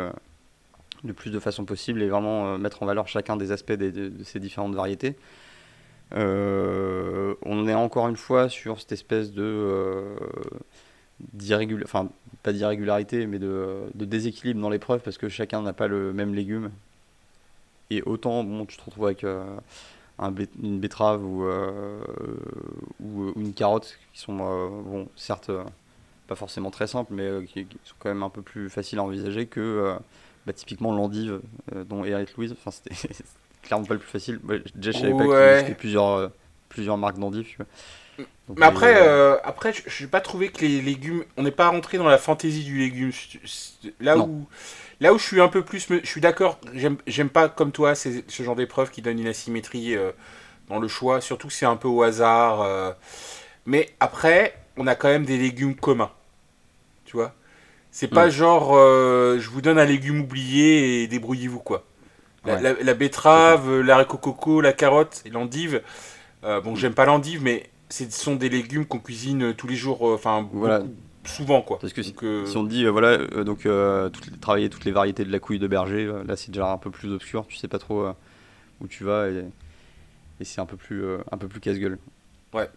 [1.04, 4.40] de plus de façon possible et vraiment mettre en valeur chacun des aspects de, ces
[4.40, 5.16] différentes variétés.
[6.12, 10.16] on est encore une fois sur cette espèce de
[13.28, 16.72] mais de déséquilibre dans l'épreuve parce que chacun n'a pas le même légume
[17.89, 19.43] et autant, bon, tu te retrouves avec euh,
[20.19, 22.00] un une betterave euh,
[23.00, 25.52] ou, ou, une carotte qui sont, euh, bon, certes,
[26.28, 29.45] pas forcément très simples, mais qui, sont quand même un peu plus faciles à envisager
[29.45, 29.95] que
[30.45, 31.41] bah, typiquement l'endive
[31.88, 32.54] dont Eric Louise.
[32.54, 32.95] Enfin, c'était
[33.62, 34.39] clairement pas le plus facile.
[34.76, 36.32] déjà, je savais pas qu'il plusieurs,
[36.69, 37.45] plusieurs marques d'endive.
[38.56, 38.95] Mais après,
[39.43, 41.23] après je n'ai pas trouvé que les légumes.
[41.38, 43.12] On n'est pas rentré dans la fantaisie du légume.
[43.99, 44.47] Là où
[45.01, 45.88] Là où je suis un peu plus.
[45.89, 50.12] Je suis d'accord, j'aime pas comme toi ce genre d'épreuve qui donne une asymétrie euh,
[50.69, 52.62] dans le choix, surtout que c'est un peu au hasard.
[52.62, 52.91] Euh.
[53.65, 56.12] mais après, on a quand même des légumes communs.
[57.06, 57.34] Tu vois
[57.91, 58.32] C'est pas mm.
[58.32, 61.84] genre euh, je vous donne un légume oublié et débrouillez-vous quoi.
[62.45, 65.82] La, betterave, l'haricot coco, la carotte et l'endive.
[66.43, 70.02] bon, j'aime pas l'endive, mais ce sont des légumes qu'on cuisine tous les jours.
[70.02, 70.84] Enfin, voilà
[71.26, 71.80] souvent quoi.
[71.80, 72.13] Parce que si,
[72.56, 73.67] on te dit voilà donc
[74.41, 77.12] travailler toutes les variétés de la couille de berger, là c'est déjà un peu plus
[77.12, 78.08] obscur, tu sais pas trop
[78.82, 79.43] où tu vas et,
[80.39, 81.98] et c'est un peu plus un peu plus casse-gueule.
[82.54, 82.69] Ouais.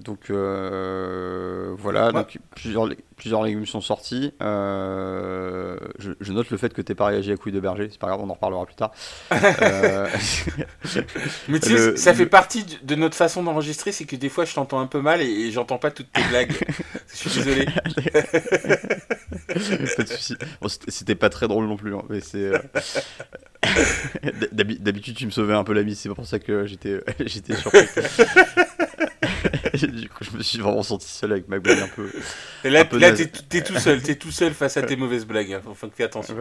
[0.00, 4.32] Donc euh, voilà, donc plusieurs, plusieurs légumes sont sortis.
[4.40, 7.98] Euh, je, note le fait que tu n'es pas réagi à couille de berger, c'est
[7.98, 8.92] pas grave, on en reparlera plus tard.
[9.62, 10.08] Euh,
[11.48, 14.54] Mais tu sais, ça fait partie de notre façon d'enregistrer, c'est que des fois je
[14.54, 16.52] t'entends un peu mal et, j'entends pas toutes tes blagues.
[17.12, 17.66] je suis désolé.
[19.96, 20.36] pas de soucis.
[20.88, 22.52] c'était pas très drôle non plus, hein, mais c'est.
[24.52, 27.02] D'habitude, tu me sauvais un peu la mise, c'est pour ça que j'étais
[27.54, 27.86] surpris.
[29.86, 32.10] du coup, je me suis vraiment senti seul avec ma blague un peu.
[32.64, 35.52] Et là, là t'es tout seul, t'es tout seul face à tes mauvaises blagues.
[35.52, 35.62] Hein.
[35.74, 36.36] Faut que attention.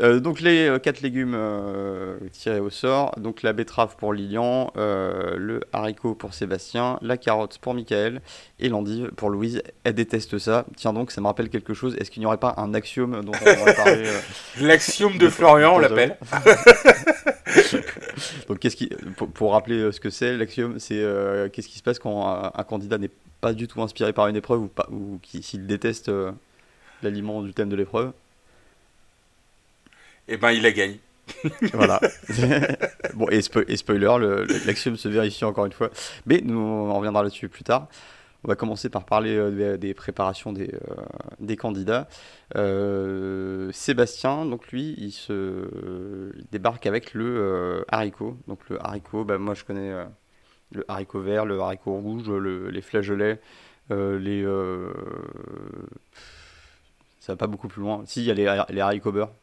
[0.00, 4.72] Euh, donc les euh, quatre légumes euh, tirés au sort, donc la betterave pour Lilian,
[4.74, 8.20] le haricot pour Sébastien, la carotte pour Michael
[8.58, 9.62] et l'endive pour Louise.
[9.84, 10.64] Elle déteste ça.
[10.76, 11.96] Tiens donc, ça me rappelle quelque chose.
[11.98, 14.04] Est-ce qu'il n'y aurait pas un axiome dont on aurait parlé
[14.60, 16.16] L'axiome de Florian, on l'appelle.
[18.48, 18.88] donc qu'est-ce qui,
[19.34, 21.04] pour, rappeler ce que c'est, l'axiome, c'est
[21.52, 24.62] qu'est-ce qui se passe quand un, candidat n'est pas du tout inspiré par une épreuve
[24.62, 26.10] ou, pas, ou s'il déteste
[27.02, 28.12] l'aliment du thème de l'épreuve?
[30.32, 30.98] Et eh ben il a gagné.
[31.74, 32.00] voilà.
[33.14, 35.90] bon, et, spoiler, l'axiome se vérifie encore une fois.
[36.24, 37.88] Mais nous, on reviendra là-dessus plus tard.
[38.44, 41.02] On va commencer par parler euh, des, préparations des, euh,
[41.38, 42.08] des candidats.
[42.56, 48.38] Euh, Sébastien, donc lui, il se débarque avec le haricot.
[48.48, 49.92] Donc le haricot, bah, moi je connais
[50.72, 53.38] le haricot vert, le haricot rouge, les flageolets,
[53.90, 54.44] les.
[57.20, 58.02] ça va pas beaucoup plus loin.
[58.06, 59.34] Si, il y a les, les haricots beurre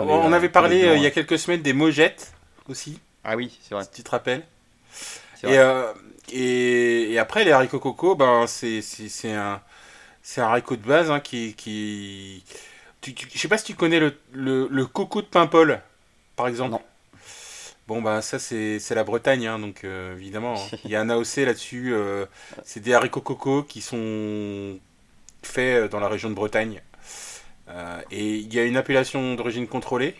[0.00, 2.32] on avait parlé euh, il y a quelques semaines des mojettes
[2.68, 3.00] aussi.
[3.24, 3.84] Ah oui, c'est vrai.
[3.92, 4.44] tu te rappelles.
[5.44, 5.92] Euh,
[6.32, 8.82] et, et, après, les haricots coco, ben, c'est
[9.32, 9.60] un,
[10.36, 11.54] un haricot de base hein, qui.
[11.54, 12.44] qui...
[13.00, 15.80] Tu, je sais pas si tu connais le, le, coco de Paimpol,
[16.34, 16.72] par exemple.
[16.72, 16.82] Non.
[17.86, 20.54] Bon, ben ça, c'est la Bretagne, hein, donc euh, évidemment.
[20.54, 20.76] Hein.
[20.84, 21.94] Il y a un AOC là-dessus.
[22.64, 24.78] c'est des haricots coco qui sont
[25.42, 26.82] faits dans la région de Bretagne.
[27.70, 30.14] Euh, et il y a une appellation d'origine contrôlée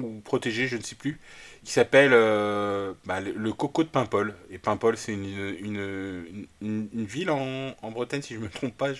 [0.00, 1.20] ou protégée, je ne sais plus,
[1.62, 4.34] qui s'appelle euh, bah, le coco de Paimpol.
[4.50, 8.92] Et Paimpol, c'est une, ville en, Bretagne, si je ne me trompe pas.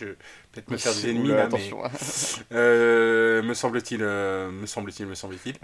[0.55, 1.79] Peut-être me faire des ennemis là, attention.
[2.53, 5.55] Euh, me semble-t-il, euh, me semble-t-il, me semble-t-il.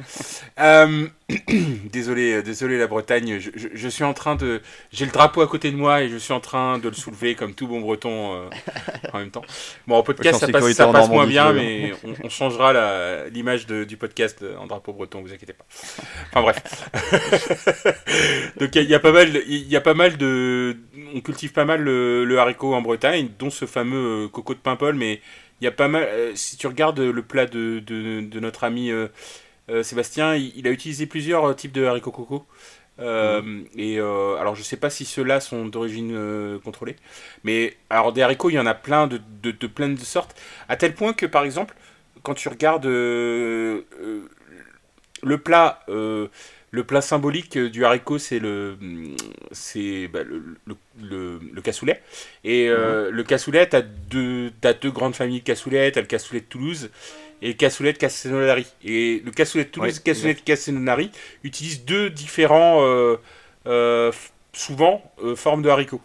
[1.91, 3.39] désolé, désolé la Bretagne.
[3.39, 4.61] Je, je, suis en train de,
[4.93, 7.35] j'ai le drapeau à côté de moi et je suis en train de le soulever
[7.35, 8.49] comme tout bon Breton
[9.13, 9.45] en même temps.
[9.87, 12.73] Bon, en podcast, ça passe, ça passe moins bien, mais on, on changera
[13.29, 15.65] l'image du podcast en drapeau breton, vous inquiétez pas.
[16.33, 16.91] Enfin bref.
[18.59, 20.77] Donc il y, a pas mal, il y a pas mal de,
[21.15, 25.21] on cultive pas mal le, haricot en Bretagne, dont ce fameux euh, coco de Mais
[25.61, 26.03] il y a pas mal.
[26.05, 29.09] Euh, si tu regardes le plat de, de, notre ami euh,
[29.83, 32.47] Sébastien, il, a utilisé plusieurs types de haricots coco.
[32.99, 33.65] Mmh.
[33.79, 36.97] Et alors je sais pas si ceux-là sont d'origine contrôlée,
[37.45, 40.39] mais alors des haricots il y en a plein de, de, de plein de sortes,
[40.69, 41.75] à tel point que par exemple
[42.23, 43.85] quand tu regardes le
[45.43, 45.83] plat
[46.71, 48.77] le plat symbolique euh, du haricot, c'est le,
[49.51, 50.57] c'est bah, le,
[51.01, 52.01] le, le, cassoulet.
[52.45, 55.91] Et euh, le cassoulet, tu as deux, deux grandes familles de cassoulet.
[55.91, 56.91] Tu as le cassoulet de Toulouse
[57.43, 58.67] et le cassoulet de Castelnaudary.
[58.85, 61.11] Et le cassoulet de Toulouse et le cassoulet de
[61.43, 62.85] utilisent deux différents,
[63.67, 64.13] euh,
[64.53, 65.03] souvent,
[65.35, 66.03] formes de haricots.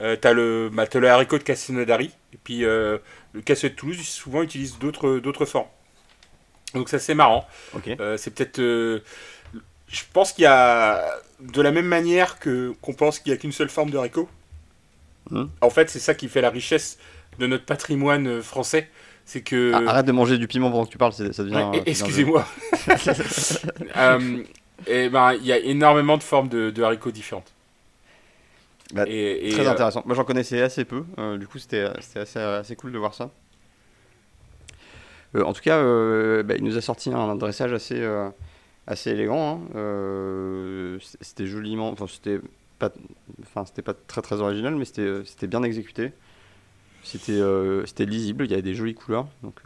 [0.00, 3.00] tu as, le, bah, le haricot de Castelnaudary et puis le
[3.44, 5.68] cassoulet de Toulouse, souvent, utilise d'autres, d'autres formes.
[6.74, 7.46] Donc ça, c'est marrant.
[8.16, 9.02] c'est peut-être
[9.88, 11.04] je pense qu'il y a,
[11.40, 14.28] de la même manière que qu'on pense qu'il n'y a qu'une seule forme de haricot,
[15.30, 15.46] hmm.
[15.60, 16.98] en fait, c'est ça qui fait la richesse
[17.38, 18.88] de notre patrimoine euh, français.
[19.28, 19.72] C'est que.
[19.74, 21.70] Ah, arrête de manger du piment pendant que tu parles, ça devient.
[21.84, 22.46] Excusez-moi.
[23.96, 24.42] euh,
[24.86, 27.52] et ben, il y a énormément de formes de, de haricots différentes.
[28.94, 30.02] Bah, et, très euh, intéressant.
[30.06, 31.04] Moi, j'en connaissais assez peu.
[31.18, 33.30] Euh, du coup, c'était assez, assez cool de voir ça.
[35.34, 35.76] en tout cas,
[36.42, 38.00] bah, il nous a sorti un dressage assez
[38.88, 39.56] assez élégant.
[39.56, 39.60] Hein.
[39.76, 42.40] Euh, c'était joliment, enfin c'était
[42.78, 42.90] pas,
[43.42, 46.12] enfin c'était pas très très original, mais c'était c'était bien exécuté.
[47.04, 49.28] C'était euh, c'était lisible, il y avait des jolies couleurs.
[49.42, 49.60] Donc,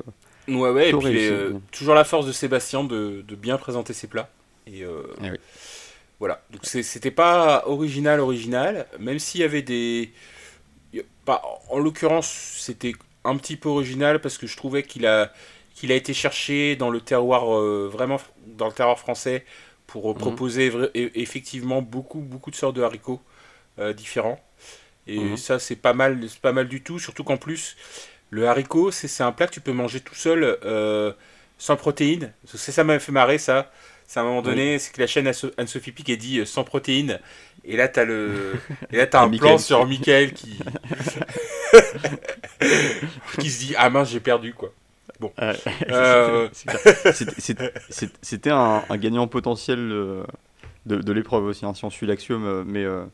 [0.48, 0.90] euh, ouais ouais.
[0.90, 4.28] Et puis toujours la force de Sébastien de, de bien présenter ses plats.
[4.66, 5.30] Et oui.
[6.18, 6.42] voilà.
[6.50, 10.12] Donc c'était pas original original, même s'il y avait des,
[11.24, 12.94] pas en l'occurrence c'était
[13.24, 15.32] un petit peu original parce que je trouvais qu'il a
[15.74, 19.44] qu'il a été cherché dans le terroir euh, vraiment dans le terroir français
[19.86, 20.14] pour mhm.
[20.14, 20.72] proposer
[21.14, 23.20] effectivement beaucoup beaucoup de sortes de haricots
[23.96, 24.40] différents.
[25.06, 25.36] Et Mhm.
[25.36, 26.98] ça, c'est pas mal, c'est pas mal du tout.
[26.98, 27.76] Surtout qu'en plus,
[28.30, 31.12] le haricot, c'est un plat que tu peux manger tout seul, euh,
[31.58, 32.32] sans protéines.
[32.46, 33.70] C'est ça m'a fait marrer, ça.
[34.06, 36.44] C'est à un moment donné, c'est que la chaîne Anne- Anne-Sophie Pic est dit euh,
[36.46, 37.20] sans protéines.
[37.64, 38.62] Et là, t'as le,
[38.92, 40.58] et là, un Michael plan sur Michael qui,
[43.38, 44.72] qui se dit ah mince, j'ai perdu quoi.
[45.40, 46.48] Euh.
[48.22, 49.78] C'était- un, un gagnant potentiel
[50.86, 52.44] de, de l'épreuve aussi, hein, si on suit l'axiome.
[52.46, 53.04] euh, Mais, euh,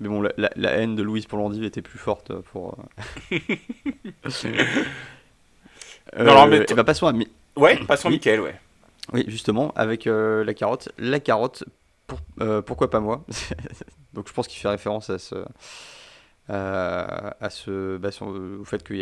[0.00, 2.76] mais bon, la, la- la haine de Louise pour l'endive était plus forte pour.
[3.32, 3.38] euh,
[6.18, 8.14] Non, non, mais eh ben, passons à Mi- Ouais, passons Oui.
[8.14, 8.54] Michael, ouais.
[9.12, 10.88] Oui, justement, avec euh, la carotte.
[10.98, 11.64] La carotte,
[12.06, 13.24] pour- euh, pourquoi pas moi?
[14.14, 15.34] Donc je pense qu'il fait référence à ce,
[16.48, 18.94] à ce, bah, son- au fait que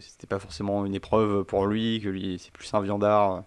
[0.00, 3.44] c'était pas forcément une épreuve pour lui, que lui c'est plus un viandard.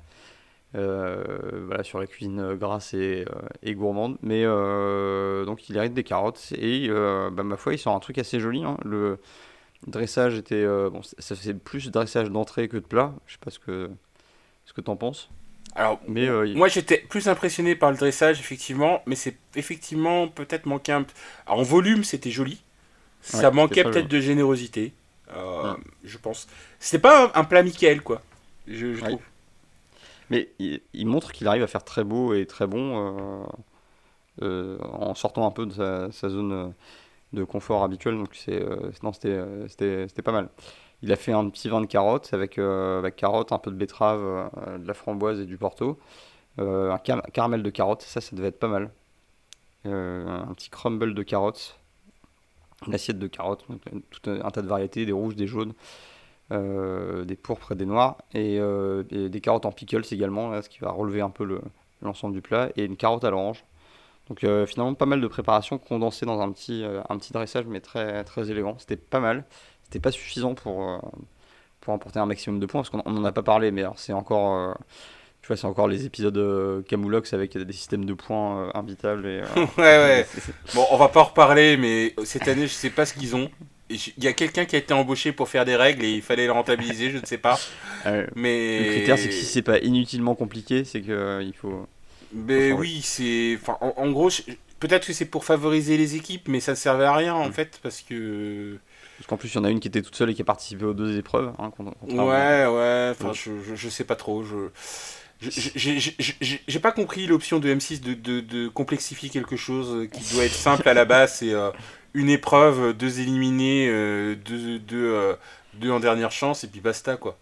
[0.75, 4.17] euh, voilà, sur la cuisine grasse et, euh, et gourmande.
[4.21, 7.99] Mais euh, donc il hérite des carottes et euh, bah, ma foi, il sort un
[7.99, 8.63] truc assez joli.
[8.63, 8.77] hein.
[8.85, 9.19] Le
[9.87, 10.55] dressage était.
[10.63, 13.13] euh, bon, ça fait plus dressage d'entrée que de plat.
[13.27, 13.89] Je sais pas ce que,
[14.65, 15.31] ce que t'en penses.
[15.75, 20.65] Alors, Mais euh, Moi, j'étais plus impressionné par le dressage, effectivement, mais c'est effectivement peut-être
[20.65, 21.03] manqué un.
[21.03, 21.13] p-
[21.45, 22.61] Alors, en volume, c'était joli.
[23.21, 24.93] Ça Ouais, manquait peut-être de générosité,
[25.35, 26.47] euh, je pense.
[26.79, 28.21] C'était pas un, plat Michael, quoi.
[28.67, 29.09] Je, je Ouais.
[29.09, 29.21] trouve.
[30.29, 33.43] Mais il, il montre qu'il arrive à faire très beau et très bon euh,
[34.43, 36.73] euh, en sortant un peu de sa, sa zone
[37.33, 38.15] de confort habituel.
[38.17, 38.63] Donc c'est,
[39.03, 40.49] non, c'était, pas mal.
[41.01, 44.49] Il a fait un petit vin de carottes avec, avec carottes, un peu de betterave,
[44.79, 45.99] de la framboise et du porto.
[46.57, 48.91] Un car- caramel de carottes, ça, ça devait être pas mal.
[49.85, 51.79] Un petit crumble de carottes.
[52.87, 55.73] Une assiette de carottes, euh, tout un, tas de variétés, des rouges, des jaunes
[56.51, 60.79] euh, des pourpres et des noirs, et, euh, des carottes en pickles également, ce qui
[60.79, 61.61] va relever un peu le-
[62.01, 63.65] l'ensemble du plat, et une carotte à l'orange.
[64.27, 68.23] Donc finalement pas mal de préparations condensées dans un petit, un petit dressage, mais très,
[68.23, 68.75] très élégant.
[68.77, 69.43] C'était pas mal.
[69.83, 71.01] C'était pas suffisant pour,
[71.81, 74.75] pour emporter un maximum de points, parce qu'on n'en a pas parlé, mais c'est encore...
[75.39, 78.71] euh, tu vois, c'est encore les épisodes euh, Camoulox avec des systèmes de points euh,
[78.75, 79.41] invitables et...
[79.41, 79.45] euh,
[79.77, 80.27] ouais, ouais.
[80.75, 83.49] Bon, on va pas en reparler, mais cette année, je sais pas ce qu'ils ont.
[83.89, 86.45] Il y a quelqu'un qui a été embauché pour faire des règles et il fallait
[86.45, 87.59] le rentabiliser, je ne sais pas.
[88.05, 88.79] euh, Mais.
[88.79, 91.87] Le critère, c'est que si c'est pas inutilement compliqué, c'est que euh, il faut...
[92.31, 92.73] Changer.
[92.73, 93.57] oui, c'est.
[93.59, 94.43] Enfin, en, en gros, je-
[94.79, 97.53] peut-être que c'est pour favoriser les équipes, mais ça ne servait à rien en Mm.
[97.53, 98.77] fait, parce que.
[99.17, 100.45] Parce qu'en plus, il y en a une qui était toute seule et qui a
[100.45, 101.51] participé aux deux épreuves.
[101.57, 101.71] Hein,
[102.07, 102.17] Ouais,
[102.67, 103.33] ouais, enfin, Ouais.
[103.33, 104.43] je, je, je sais pas trop.
[104.43, 104.69] Je.
[105.41, 110.53] J'ai- pas compris l'option de M6 de, de, de complexifier quelque chose qui doit être
[110.53, 111.35] simple à la base.
[111.35, 111.71] C'est euh,
[112.13, 115.35] une épreuve, deux éliminés, euh, deux, deux, euh,
[115.75, 117.37] deux en dernière chance, et puis basta quoi.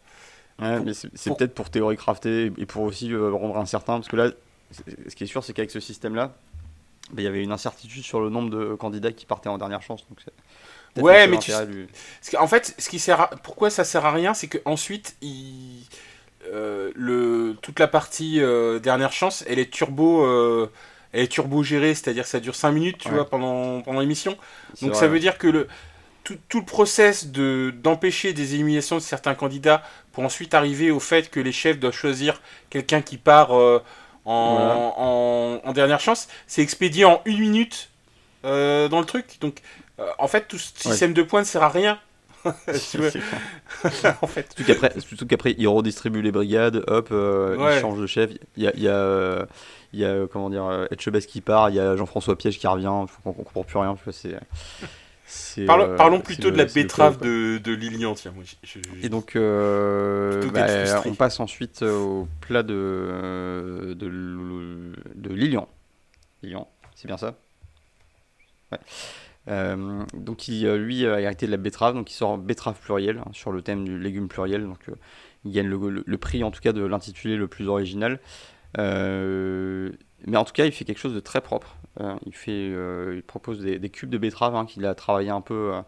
[0.59, 3.93] Ouais, mais c'est pour- peut-être pour théorie crafter et pour aussi euh, rendre incertain.
[3.95, 4.31] Parce que là,
[5.07, 6.35] ce qui est sûr, c'est qu'avec ce système-là,
[7.11, 9.81] bah, il y avait une incertitude sur le nombre de candidats qui partaient en dernière
[9.81, 10.05] chance.
[10.09, 10.19] Donc
[11.03, 11.51] Ouais, mais tu
[12.31, 15.83] qu'en fait, ce qui sert à- pourquoi ça sert à rien, c'est que ensuite, il...
[16.45, 17.55] euh, le...
[17.61, 20.71] toute la partie euh, dernière chance, elle est turbo, euh,
[21.13, 23.13] elle est turbo gérée, c'est-à-dire que ça dure 5 minutes, tu Ouais.
[23.13, 24.37] vois, pendant, pendant l'émission.
[24.81, 25.67] Donc vrai, ça veut dire que le
[26.23, 29.83] tout, tout le process de d'empêcher des éliminations de certains candidats
[30.13, 33.83] pour ensuite arriver au fait que les chefs doivent choisir quelqu'un qui part euh,
[34.25, 34.87] en, Voilà.
[34.97, 37.89] en, en dernière chance, c'est expédié en une minute
[38.45, 39.37] euh, dans le truc.
[39.41, 39.61] Donc
[39.99, 40.97] euh, en fait, tout ce Ouais.
[40.97, 41.99] système de points ne sert à rien.
[44.21, 44.47] En fait.
[44.55, 47.77] Surtout qu'après, surtout qu'après, ils redistribuent les brigades, hop, euh, Ouais.
[47.77, 48.31] ils changent de chef.
[48.55, 49.45] Il y a, y a, euh,
[49.93, 52.67] y a, euh, comment dire, euh, Etchebest qui part, il y a Jean-François Piège qui
[52.67, 53.95] revient, on, on comprend plus rien.
[54.11, 58.31] c'est- Parlons, euh, parlons plutôt le- de la betterave de, de Lilian, tiens.
[58.33, 65.33] moi, je- je- Et donc, euh, bah, on passe ensuite au plat de, de, de
[65.33, 65.67] Lilian.
[66.43, 67.35] Lilian, c'est bien ça?
[68.71, 68.77] Ouais.
[69.47, 73.29] Euh, donc, euh, lui, a hérité de la betterave, donc il sort betterave pluriel hein,
[73.33, 74.63] sur le thème du légume pluriel.
[74.63, 74.95] Donc, euh,
[75.45, 78.19] il gagne le, prix, en tout cas, de l'intitulé le plus original.
[78.77, 79.91] Euh,
[80.25, 81.77] mais en tout cas, il fait quelque chose de très propre.
[82.01, 85.41] Euh, il, fait, euh, il propose des, cubes de betterave hein, qu'il a travaillé un
[85.41, 85.73] peu.
[85.75, 85.81] euh,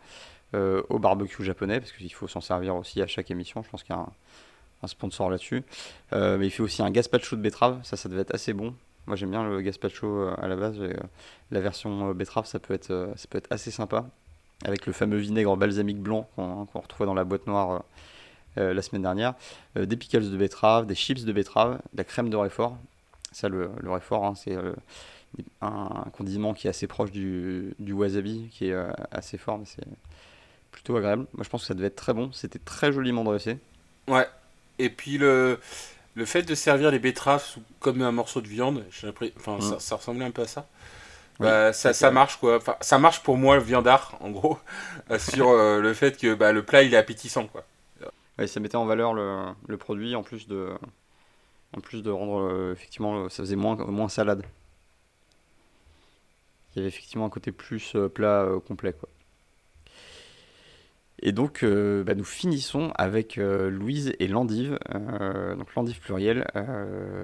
[0.56, 3.62] euh, au barbecue japonais, parce qu'il faut s'en servir aussi à chaque émission.
[3.62, 4.12] Je pense qu'il y a un,
[4.82, 5.62] un sponsor là-dessus.
[6.14, 8.74] Euh, mais il fait aussi un gazpacho de betterave, ça, ça devait être assez bon.
[9.10, 10.80] Moi, j'aime bien le gazpacho euh, à la base.
[10.80, 10.94] euh,
[11.50, 14.06] la version euh, betterave, ça peut, être, ça peut être assez sympa.
[14.64, 17.84] Avec le fameux vinaigre balsamique blanc qu'on qu'on retrouvait dans la boîte noire
[18.56, 19.36] la semaine dernière.
[19.76, 22.78] Des pickles de betterave, des chips de betterave, de la crème de réfort.
[23.32, 24.58] Ça, le, le réfort, hein, c'est
[25.62, 28.76] un condiment qui est assez proche du, du wasabi, qui est
[29.12, 29.88] assez fort, mais c'est
[30.72, 31.26] plutôt agréable.
[31.34, 32.32] Moi, je pense que ça devait être très bon.
[32.34, 33.58] C'était très joliment dressé.
[34.10, 34.28] Ouais.
[34.78, 35.58] Et puis le,
[36.16, 38.86] le fait de servir les betteraves sous- comme un morceau de viande,
[39.38, 39.62] enfin, Mm.
[39.62, 40.68] ça, ça ressemblait un peu à ça.
[41.40, 42.58] bah, ça, ça marche quoi.
[42.58, 44.58] Enfin, ça marche pour moi le viandard en gros
[45.20, 47.64] sur le fait que bah, le plat il est appétissant quoi.
[48.38, 50.70] Ouais, ça mettait en valeur le, le, produit en plus de
[51.78, 54.44] en plus de rendre effectivement ça faisait moins moins salade.
[56.76, 59.10] Il y avait effectivement un côté plus plat complet quoi.
[61.22, 66.48] Et donc, euh, bah, nous finissons avec euh, Louise et Landive, euh, donc Landive pluriel.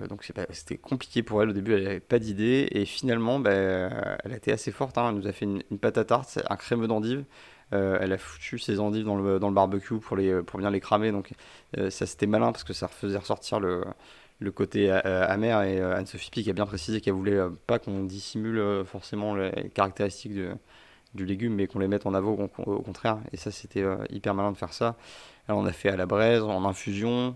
[0.09, 4.33] donc c'était compliqué pour elle au début, elle n'avait pas d'idée et finalement, bah, elle
[4.33, 4.97] a été assez forte.
[4.97, 5.09] Hein.
[5.09, 7.23] elle nous a fait une, pâte à tarte, un crémeux d'endive.
[7.71, 11.11] elle a foutu ses endives dans le, barbecue pour, les, bien les cramer.
[11.11, 11.31] Donc
[11.89, 13.85] ça c'était malin parce que ça faisait ressortir le,
[14.39, 15.63] le côté amer.
[15.63, 20.49] Et Anne-Sophie Pic a bien précisé qu'elle voulait pas qu'on dissimule forcément les caractéristiques de
[21.15, 23.17] du légume, mais qu'on les mette en avant au, contraire.
[23.31, 24.95] Et ça, c'était euh, hyper malin de faire ça.
[25.47, 27.35] Alors, on a fait à la braise, en infusion.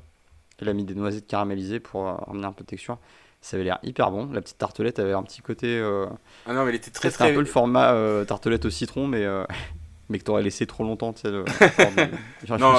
[0.60, 2.98] Elle a mis des noisettes caramélisées pour euh, emmener un peu de texture.
[3.42, 4.30] Ça avait l'air hyper bon.
[4.34, 5.68] La petite tartelette avait un petit côté.
[5.80, 6.06] Euh,
[6.46, 7.32] ah non, mais elle était très très.
[7.32, 9.26] un peu le format tartelette au citron, mais.
[10.10, 11.46] mais que t'aurais laissé trop longtemps, tu sais, le...
[12.58, 12.74] non,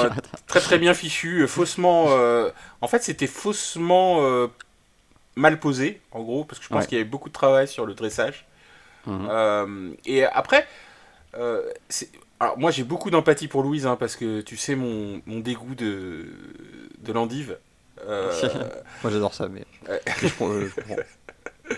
[0.48, 2.08] très très bien fichu, faussement...
[2.80, 4.20] En fait, c'était faussement
[5.36, 7.86] mal posé, en gros, parce que je pense qu'il y avait beaucoup de travail sur
[7.86, 8.46] le dressage.
[9.06, 9.94] Mhm.
[10.04, 10.66] et après,
[11.36, 11.70] euh,
[12.40, 15.74] alors moi j'ai beaucoup d'empathie pour Louise hein, parce que tu sais mon, mon dégoût
[15.74, 16.26] de,
[16.98, 17.58] de l'endive.
[18.06, 18.32] Euh,
[19.02, 19.64] moi j'adore ça mais
[20.22, 20.96] je, comprends,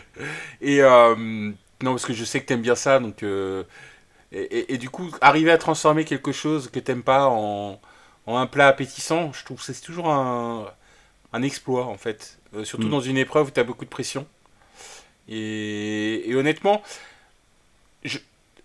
[0.61, 4.89] Et euh, non parce que je sais que t'aimes bien ça donc et, et, du
[4.89, 7.81] coup arriver à transformer quelque chose que t'aimes pas en,
[8.27, 10.69] en, un plat appétissant je trouve que c'est toujours un,
[11.33, 12.91] un, exploit en fait surtout mm.
[12.91, 14.27] dans une épreuve où t'as beaucoup de pression
[15.29, 16.83] et, et honnêtement
[18.05, 18.19] je,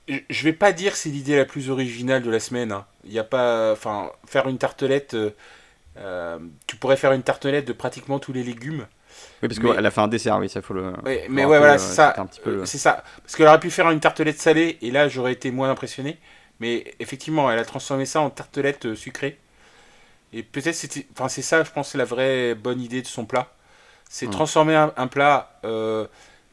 [0.07, 2.71] je vais pas dire c'est l'idée la plus originale de la semaine.
[2.71, 2.85] Hein.
[3.03, 5.13] Il y a pas, enfin, faire une tartelette.
[5.13, 5.31] Euh,
[5.97, 8.85] euh, tu pourrais faire une tartelette de pratiquement tous les légumes.
[9.41, 10.93] Oui, parce qu'elle a fait un dessert, oui, ça faut le.
[11.05, 12.15] Oui, mais ouais, voilà, c'est ça.
[12.65, 13.03] C'est ça.
[13.21, 16.17] Parce qu'elle aurait pu faire une tartelette salée et là j'aurais été moins impressionné.
[16.59, 19.37] Mais effectivement, elle a transformé ça en tartelette euh, sucrée.
[20.33, 23.53] Et peut-être c'était, enfin c'est ça, je pense, la vraie bonne idée de son plat.
[24.09, 25.59] C'est transformer un, plat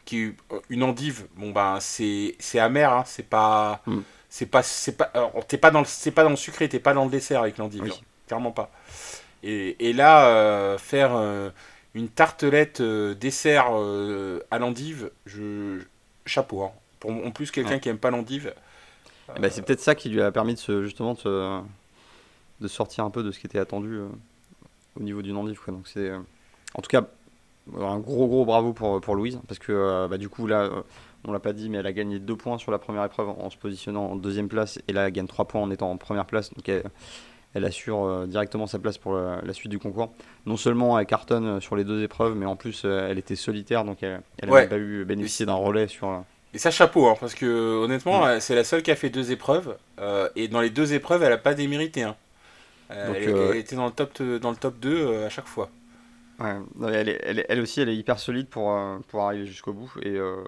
[0.05, 0.35] qui
[0.69, 1.27] une endive.
[1.37, 4.01] Bon ben c'est c'est amer hein, c'est pas mm.
[4.29, 5.13] c'est pas c'est pas
[5.49, 7.59] t'es pas dans le c'est pas dans le sucré t'es pas dans le dessert avec
[7.59, 7.93] l'endive.
[8.27, 8.71] Clairement pas.
[9.43, 11.51] Et, et là euh, faire euh,
[11.95, 13.67] une tartelette euh, dessert
[14.51, 15.81] à l'endive je
[16.27, 16.73] chapeau hein.
[17.01, 18.55] pour en plus quelqu'un qui aime pas l'endive
[19.37, 21.61] eh ben, c'est peut-être ça qui lui a permis de se, justement de,
[22.61, 23.99] de sortir un peu de ce qui était attendu
[24.97, 25.73] au niveau d'une endive quoi.
[25.73, 26.11] Donc c'est
[26.75, 27.07] en tout cas
[27.73, 30.83] un gros gros bravo pour, pour Louise, parce que euh, bah, du coup là, euh,
[31.27, 33.51] on l'a pas dit, mais elle a gagné 2 points sur la première épreuve en
[33.51, 36.27] se positionnant en deuxième place, et là elle gagne 3 points en étant en première
[36.27, 40.13] place, donc elle, assure euh, directement sa place pour la, suite du concours.
[40.45, 44.03] Non seulement elle cartonne sur les deux épreuves, mais en plus elle était solitaire, donc
[44.03, 46.25] elle n'a pas eu bénéficié d'un relais sur...
[46.53, 49.77] Et ça, chapeau, hein, parce que honnêtement, c'est la seule qui a fait deux épreuves,
[50.37, 52.03] et dans les deux épreuves, elle n'a pas démérité.
[52.03, 52.15] Hein.
[52.91, 55.71] elle, était dans le top, dans le top 2 à chaque fois.
[56.41, 56.57] Ouais,
[56.93, 60.43] elle, elle, aussi, elle est hyper solide pour, euh, pour arriver jusqu'au bout et, euh,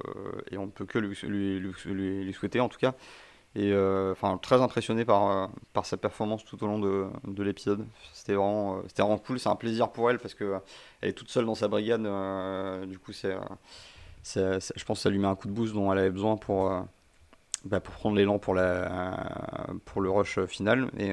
[0.50, 2.94] et on ne peut que lui, lui, lui, souhaiter en tout cas.
[3.54, 7.86] Et euh, enfin, très impressionné par, par sa performance tout au long de, de l'épisode.
[8.12, 10.60] C'était vraiment, c'était vraiment cool, c'est un plaisir pour elle parce qu'elle
[11.02, 12.02] est toute seule dans sa brigade.
[12.88, 13.36] du coup, c'est,
[14.34, 16.70] je pense que ça lui met un coup de boost dont elle avait besoin pour,
[17.64, 20.90] bah, pour prendre l'élan pour, la, pour le rush final.
[20.98, 21.12] Et,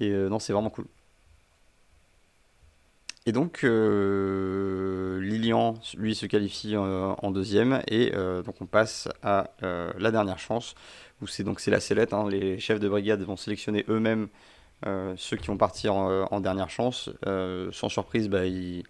[0.00, 0.86] et non, c'est vraiment cool.
[3.30, 7.80] Et donc, euh, Lilian, lui, se qualifie euh, en deuxième.
[7.86, 10.74] Et euh, donc, on passe à la dernière chance,
[11.22, 12.12] où c'est donc c'est la sellette.
[12.12, 12.28] Hein.
[12.28, 14.26] les chefs de brigade vont sélectionner eux-mêmes
[15.16, 17.08] ceux qui vont partir en, dernière chance.
[17.70, 18.82] sans surprise, bah, ils,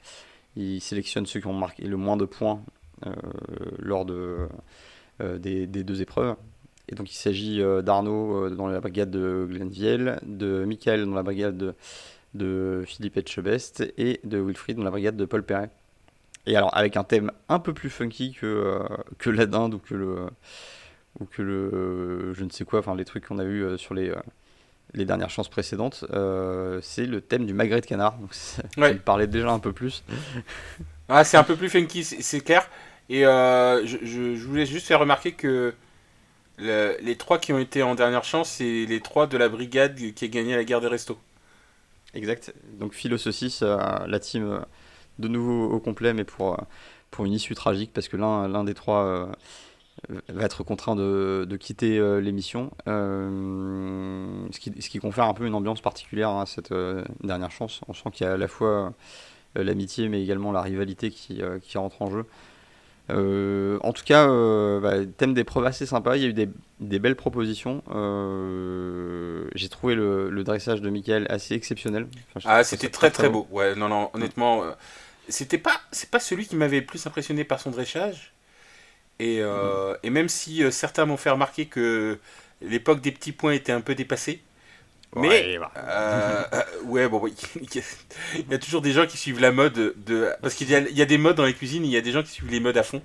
[0.80, 2.62] sélectionnent ceux qui ont marqué le moins de points
[3.78, 4.49] lors de,
[5.18, 6.34] des, deux épreuves.
[6.88, 11.74] Et donc, il s'agit d'Arnaud dans la brigade de Glenville, de Michael dans la brigade
[12.35, 15.70] de Philippe Etchebest et de Wilfried dans la brigade de Paul Perret.
[16.47, 18.87] Et alors avec un thème un peu plus funky que, euh,
[19.18, 20.26] que la dinde ou que le
[21.18, 23.95] ou que le je ne sais quoi, enfin les trucs qu'on a eu euh, sur
[23.95, 24.16] les, euh,
[24.95, 26.05] les dernières chances précédentes,
[26.83, 28.16] c'est le thème du magret de canard.
[28.18, 30.03] Donc ça, me parlait déjà un peu plus.
[31.09, 32.68] ah, c'est un peu plus funky, c'est clair.
[33.09, 35.74] Et je, je, voulais juste faire remarquer que
[36.59, 40.24] les trois qui ont été en dernière chance, c'est les trois de la brigade qui
[40.24, 41.18] a gagné la guerre des restos.
[42.14, 42.54] Exact.
[42.78, 44.61] Donc Philo Saucisse, euh, la team euh,
[45.18, 46.62] de nouveau au complet, mais pour, euh,
[47.11, 49.28] pour une issue tragique, parce que l'un des trois
[50.28, 56.46] va être contraint de, quitter l'émission, ce, qui, confère un peu une ambiance particulière à
[56.46, 56.72] cette
[57.22, 57.82] dernière chance.
[57.88, 58.94] On sent qu'il y a à la fois
[59.54, 62.24] l'amitié, mais également la rivalité qui, qui rentre en jeu.
[63.11, 66.16] Euh, en tout cas, euh, bah, thème d'épreuve assez sympa.
[66.16, 66.48] Il y a eu des,
[66.80, 67.82] des belles propositions.
[67.90, 72.06] Euh, J'ai trouvé le, le dressage de Michael assez exceptionnel.
[72.34, 73.46] Enfin, ah, c'était très très beau.
[73.50, 74.70] Ouais, non, non, honnêtement, euh,
[75.28, 78.32] c'était pas, c'est pas celui qui m'avait le plus impressionné par son dressage.
[79.18, 79.42] Et,
[80.02, 82.18] et même si certains m'ont fait remarquer que
[82.62, 84.40] l'époque des petits points était un peu dépassée.
[85.16, 85.72] Mais ouais, bah.
[85.76, 87.34] euh, ouais bon, oui.
[88.34, 91.02] il y a toujours des gens qui suivent la mode de parce qu'il y, y
[91.02, 92.76] a des modes dans les cuisines, il y a des gens qui suivent les modes
[92.76, 93.02] à fond.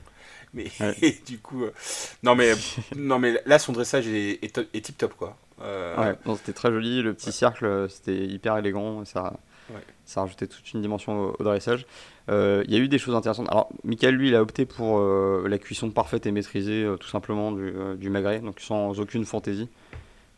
[0.53, 1.17] Mais ouais.
[1.25, 1.73] du coup, euh...
[2.21, 2.53] non mais
[2.95, 5.35] non mais là son dressage est, est, est tip top quoi.
[5.61, 6.13] Euh...
[6.25, 9.33] Ouais, c'était très joli, le petit cercle, c'était hyper élégant, ça
[10.05, 11.87] ça rajoutait toute une dimension au, au dressage.
[12.27, 13.47] Il euh, y a eu des choses intéressantes.
[13.49, 17.07] Alors, Michael, lui, il a opté pour euh, la cuisson parfaite et maîtrisée, euh, tout
[17.07, 19.69] simplement, du, du, magret, donc sans aucune fantaisie.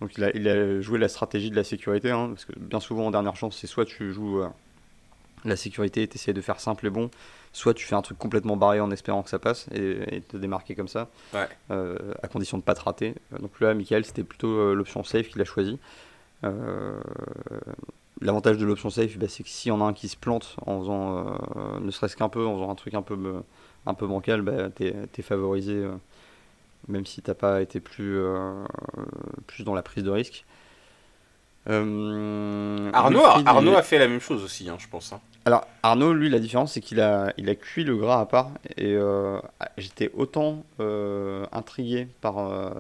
[0.02, 2.80] Donc, il a, il a, joué la stratégie de la sécurité, hein, parce que bien
[2.80, 4.42] souvent, en dernière chance, c'est soit tu joues
[5.46, 7.10] la sécurité et tu essaies de faire simple et bon,
[7.54, 10.38] soit tu fais un truc complètement barré en espérant que ça passe et, et te
[10.38, 11.48] démarquer comme ça, ouais.
[11.70, 13.16] à condition de ne pas te rater.
[13.40, 15.80] Donc là, Michael, c'était plutôt l'option safe qu'il a choisi.
[18.22, 20.56] L'avantage de l'option safe, bah, c'est que s'il y en a un qui se plante
[20.66, 21.18] en faisant,
[21.56, 23.44] euh, ne serait-ce qu'un peu, en faisant un truc un peu,
[23.86, 25.92] un peu bancal, bah, t'es es favorisé, euh,
[26.88, 28.64] même si t'as pas été plus, euh,
[29.48, 30.46] plus dans la prise de risque.
[31.66, 35.12] Arnaud, Arnaud a fait la même chose aussi, hein, je pense.
[35.12, 35.20] Hein.
[35.44, 38.52] Alors Arnaud, lui, la différence, c'est qu'il a, il a cuit le gras à part,
[38.78, 38.98] et
[39.78, 40.64] j'étais autant
[41.52, 42.72] intrigué par,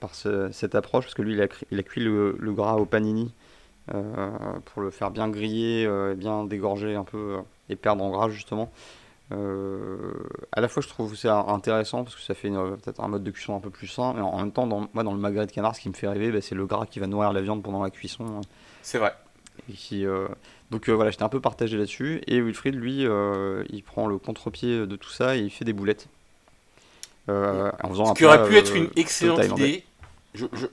[0.00, 2.74] par ce, cette approche, parce que lui, il a, il a cuit le, le gras
[2.74, 3.32] au panini.
[3.92, 4.30] Euh,
[4.66, 8.28] pour le faire bien griller, euh, bien dégorger un peu euh, et perdre en gras
[8.28, 8.70] justement.
[10.52, 13.30] À la fois, je trouve c'est intéressant parce que ça fait peut-être un mode de
[13.30, 15.52] cuisson un peu plus sain, mais en même temps, dans, moi, dans le magret de
[15.52, 17.62] canard, ce qui me fait rêver, bah, c'est le gras qui va nourrir la viande
[17.62, 18.40] pendant la cuisson.
[18.82, 19.14] C'est vrai.
[19.70, 20.28] Et qui, euh,
[20.70, 22.22] donc euh, voilà, j'étais un peu partagé là-dessus.
[22.26, 25.72] Et Wilfried, lui, euh, il prend le contre-pied de tout ça et il fait des
[25.72, 26.08] boulettes.
[27.28, 29.84] en faisant Ce qui aurait pu être une excellente idée.
[30.34, 30.66] Je, je,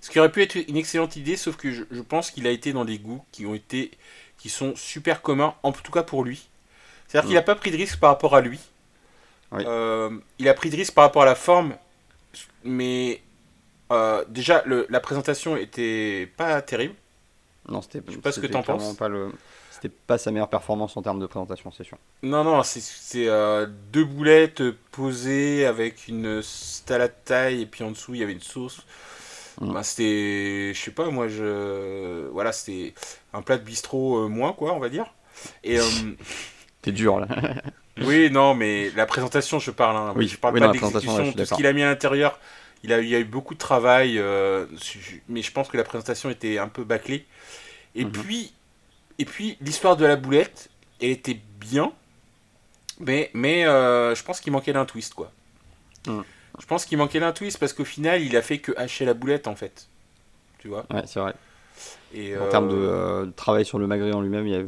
[0.00, 2.50] ce qui aurait pu être une excellente idée, sauf que je, je pense qu'il a
[2.50, 3.92] été dans des goûts qui ont été,
[4.38, 6.48] qui sont super communs, en tout cas pour lui.
[7.06, 7.26] C'est-à-dire mmh.
[7.28, 8.60] qu'il n'a pas pris de risque par rapport à lui.
[9.52, 9.64] Oui.
[9.66, 11.74] Euh, il a pris de risque par rapport à la forme,
[12.64, 13.20] mais
[13.92, 16.94] euh, déjà le, la présentation était pas terrible.
[17.68, 18.02] Non, c'était.
[18.06, 18.96] Je sais pas ce que t'en penses.
[18.96, 19.32] Pas le...
[19.70, 21.98] C'était pas sa meilleure performance en termes de présentation, c'est sûr.
[22.22, 26.42] Non, non, c'est euh, deux boulettes posées avec une
[27.24, 28.82] taille et puis en dessous il y avait une sauce.
[29.60, 29.72] Mmh.
[29.72, 32.94] Bah, c'était, je sais pas, moi, je, voilà, c'était
[33.32, 35.06] un plat de bistrot euh, moins, quoi, on va dire.
[35.62, 35.78] Et
[36.84, 37.26] t'es dur là.
[38.02, 39.96] oui, non, mais la présentation, je parle.
[39.96, 40.12] Hein.
[40.16, 42.38] Oui, je parle oui, pas non, de l'exécution, tout ce qu'il a mis à l'intérieur.
[42.82, 44.66] Il a, il y a eu beaucoup de travail, euh,
[45.28, 47.24] mais je pense que la présentation était un peu bâclée.
[47.94, 48.12] Et mmh.
[48.12, 48.52] puis,
[49.18, 50.68] et puis l'histoire de la boulette,
[51.00, 51.92] elle était bien,
[53.00, 55.32] mais, mais euh, je pense qu'il manquait d'un twist, quoi.
[56.06, 56.20] Mmh.
[56.60, 59.14] Je pense qu'il manquait d'un twist parce qu'au final, il a fait que hacher la
[59.14, 59.88] boulette en fait.
[60.58, 60.84] Tu vois?
[60.92, 61.34] Ouais, c'est vrai.
[62.12, 62.50] Et en euh...
[62.50, 64.66] termes de, euh, de, travail sur le magret en lui-même, il n'y a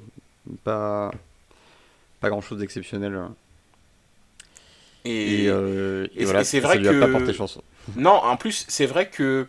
[0.65, 1.11] pas,
[2.21, 3.19] pas grand chose d'exceptionnel.
[5.05, 7.03] Et, et, euh, et, voilà, c'est vrai ça lui que.
[7.03, 7.59] a pas porté chance.
[7.97, 9.47] Non, en plus, c'est vrai que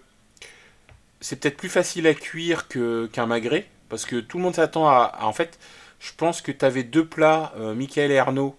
[1.20, 5.12] c'est peut-être plus facile à cuire qu'un magret parce que tout le monde s'attend à,
[5.20, 5.58] à, En fait,
[6.00, 8.56] je pense que tu avais deux plats, euh, Michael et Arnaud,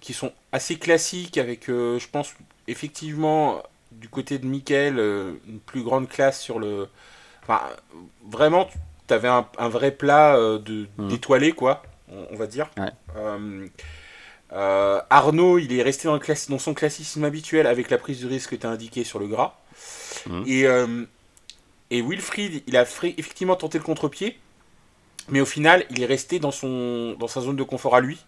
[0.00, 2.34] qui sont assez classiques avec, euh, je pense,
[2.66, 6.88] effectivement, du côté de Michael, euh, une plus grande classe sur le.
[7.42, 7.60] Enfin,
[8.28, 8.68] vraiment,
[9.06, 10.58] tu avais un, un, vrai plat euh,
[10.98, 11.08] mmh.
[11.08, 12.70] d'étoilé, quoi, on, on, va dire.
[12.76, 12.90] Ouais.
[13.16, 13.66] Euh,
[14.52, 16.48] euh, Arnaud, il est resté dans, le class...
[16.48, 19.26] dans, son classisme habituel avec la prise de risque que tu as indiqué sur le
[19.26, 19.58] gras.
[20.26, 20.42] Mmh.
[20.46, 21.04] Et, euh,
[21.90, 24.38] et Wilfried, il a effectivement tenté le contre-pied,
[25.28, 28.24] mais au final, il est resté dans, son, dans sa zone de confort à lui.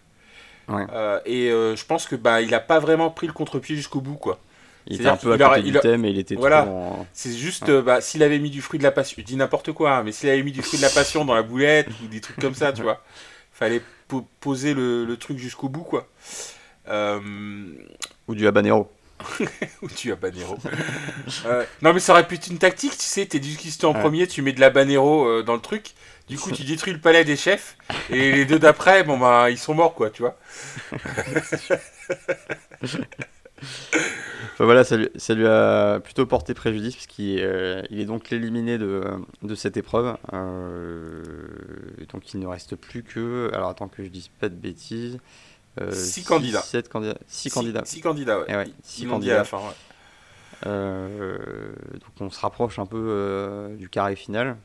[0.67, 0.85] Ouais.
[1.25, 4.37] Et je pense que bah il a pas vraiment pris le contre-pied jusqu'au bout quoi.
[4.89, 6.65] Il était un peu à côté du thème et il était voilà.
[6.65, 7.05] En...
[7.13, 7.81] C'est juste ouais.
[7.81, 10.11] bah s'il avait mis du fruit de la passion, je dis n'importe quoi, hein, mais
[10.11, 12.53] s'il avait mis du fruit de la passion dans la boulette ou des trucs comme
[12.53, 13.01] ça, tu vois,
[13.57, 16.07] fallait po poser le, le truc jusqu'au bout quoi.
[16.87, 17.19] Euh...
[18.27, 18.91] Ou du habanero.
[19.81, 20.57] ou du habanero.
[21.45, 23.99] euh, non mais ça aurait pu être une tactique, tu sais, t'es discuté en ouais.
[23.99, 25.93] premier, tu mets de l'habanero euh, dans le truc.
[26.29, 27.77] Du coup, tu détruis le palais des chefs
[28.09, 30.37] et les deux d'après, bon bah ils sont morts quoi, tu vois.
[33.61, 38.31] enfin, voilà, ça lui, ça lui, a plutôt porté préjudice puisqu'il euh, il est donc
[38.31, 39.03] éliminé de,
[39.41, 40.17] de cette épreuve.
[40.33, 41.23] Euh,
[42.11, 45.19] donc il ne reste plus que, alors attends que je dise pas de bêtises.
[45.79, 46.63] Euh, six candidats.
[46.89, 47.17] Candidats.
[47.27, 47.85] Six, candidats.
[47.85, 48.55] Six candidats, ouais.
[48.55, 49.75] Ouais six candidats à la fin, ouais.
[50.65, 51.37] Euh,
[51.93, 54.57] donc on se rapproche un peu euh, du carré final.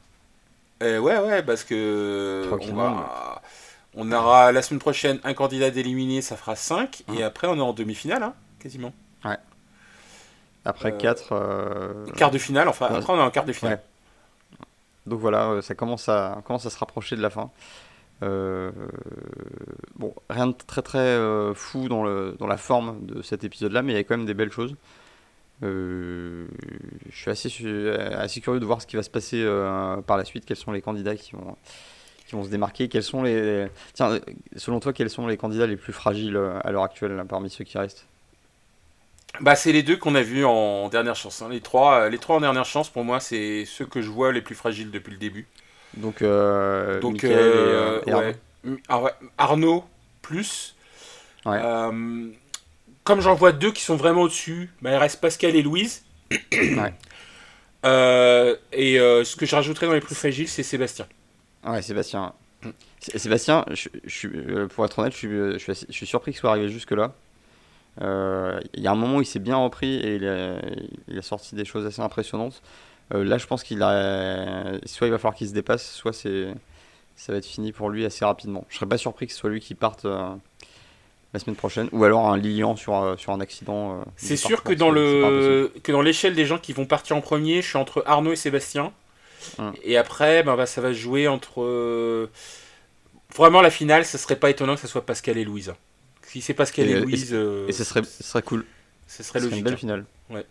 [0.82, 3.42] Euh, ouais, ouais, parce que on, va,
[3.94, 7.14] on aura la semaine prochaine un candidat éliminé, ça fera 5, Hein.
[7.18, 8.22] et après on est en demi-finale.
[8.22, 8.34] Hein.
[8.62, 8.92] Quasiment.
[9.24, 9.36] Ouais.
[10.64, 12.12] Après Euh, 4.
[12.16, 12.96] Quart de finale, enfin, Ouais.
[12.98, 13.80] après on a un quart de finale.
[15.06, 17.50] Donc voilà, euh, ça commence à, commence à se rapprocher de la fin.
[18.22, 18.70] Euh,
[19.96, 23.82] bon, rien de très très euh, fou dans, le, dans la forme de cet épisode-là,
[23.82, 24.76] mais il y a quand même des belles choses.
[25.64, 26.46] Euh,
[27.10, 27.48] je suis assez,
[28.14, 30.70] assez curieux de voir ce qui va se passer euh, par la suite, quels sont
[30.70, 31.56] les candidats qui vont,
[32.26, 33.66] qui vont se démarquer, quels sont les...
[33.94, 34.20] Tiens, euh,
[34.56, 37.50] selon toi, quels sont les candidats les plus fragiles euh, à l'heure actuelle, là, parmi
[37.50, 38.06] ceux qui restent?
[39.40, 41.42] Bah, c'est les deux qu'on a vus en dernière chance.
[41.42, 41.48] hein.
[41.50, 44.32] Les, trois, euh, les trois en dernière chance, pour moi, c'est ceux que je vois
[44.32, 45.46] les plus fragiles depuis le début.
[45.96, 48.26] Donc, euh, Donc, et, euh, et Arnaud.
[48.28, 48.36] ouais.
[48.88, 49.84] Ah ouais, Arnaud,
[50.22, 50.76] plus.
[51.44, 51.58] Ouais.
[51.62, 52.28] Euh,
[53.04, 56.04] comme j'en vois deux qui sont vraiment au-dessus, bah, il reste Pascal et Louise.
[57.84, 61.06] Et ce que je rajouterais dans les plus fragiles, c'est Sébastien.
[61.64, 62.32] Ouais, Sébastien.
[63.00, 64.28] Sé- Sébastien, je, je suis,
[64.74, 67.12] pour être honnête, je suis, je suis, assez- je suis surpris qu'il soit arrivé jusque-là.
[68.00, 70.56] Euh, Il y a un moment où il s'est bien repris et il a,
[71.08, 72.62] il a sorti des choses assez impressionnantes.
[73.12, 74.78] Euh, là, je pense qu'il a.
[74.86, 76.48] Soit il va falloir qu'il se dépasse, soit c'est,
[77.16, 78.64] ça va être fini pour lui assez rapidement.
[78.70, 80.30] Je serais pas surpris que ce soit lui qui parte euh,
[81.34, 84.00] la semaine prochaine, ou alors un Lilian sur, euh, sur un accident.
[84.00, 87.20] euh, C'est sûr que dans, le, que dans l'échelle des gens qui vont partir en
[87.20, 88.92] premier, je suis entre Arnaud et Sébastien.
[89.58, 89.72] Hum.
[89.82, 92.28] Et après, ben, bah, ça va se jouer entre.
[93.36, 95.74] Vraiment, la finale, ça serait pas étonnant que ce soit Pascal et Louise.
[96.32, 98.64] Si c'est Pascal et, Et, euh, et Louise, euh, Et ce serait, ce serait cool.
[99.06, 99.58] ce serait logique.
[99.58, 99.76] une belle hein.
[99.76, 100.04] finale.
[100.30, 100.46] Ouais.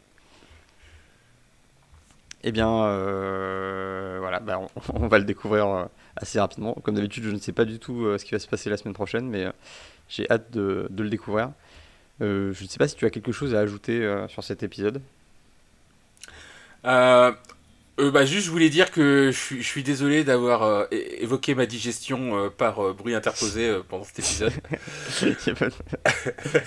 [2.43, 4.69] Eh bien, euh, voilà, bah, on,
[5.05, 6.75] on va le découvrir assez rapidement.
[6.83, 8.93] Comme d'habitude, je ne sais pas du tout ce qui va se passer la semaine
[8.93, 9.47] prochaine, mais
[10.07, 11.49] j'ai hâte de, de le découvrir.
[12.21, 15.01] Euh, je ne sais pas si tu as quelque chose à ajouter sur cet épisode.
[16.85, 17.31] Euh,
[18.01, 21.55] euh, bah, juste, je voulais dire que je suis, je suis désolé d'avoir euh, évoqué
[21.55, 24.51] ma digestion euh, par euh, bruit interposé pendant cet épisode.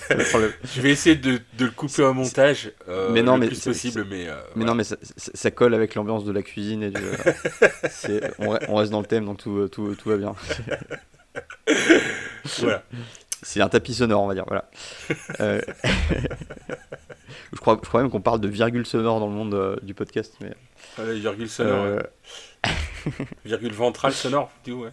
[0.07, 0.51] Pas de- problème.
[0.75, 2.71] je vais essayer de, de le couper au montage
[3.11, 6.31] Mais non, le mais plus possible, mais, Mais non, mais ça, colle avec l'ambiance de
[6.31, 7.01] la cuisine et du.
[8.39, 10.35] on reste dans le thème, donc tout, tout, tout va bien.
[12.59, 12.83] Voilà.
[13.41, 14.45] C'est un tapis sonore, on va dire.
[14.47, 14.69] Voilà.
[15.39, 15.61] Euh,
[17.53, 19.93] je, crois, je crois même qu'on parle de virgule sonore dans le monde euh, du
[19.93, 20.35] podcast.
[20.41, 20.53] Mais,
[20.95, 21.99] Voilà, virgule sonore, euh,
[22.65, 22.71] ouais.
[23.45, 24.49] virgule ventrale sonore.
[24.63, 24.91] du coup, ouais.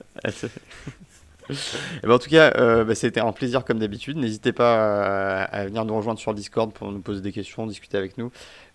[1.50, 4.16] Eh ben, en tout cas, euh, bah, c'était un plaisir comme d'habitude.
[4.16, 7.98] N'hésitez pas à, à venir nous rejoindre sur Discord pour nous poser des questions, discuter
[7.98, 8.30] avec nous,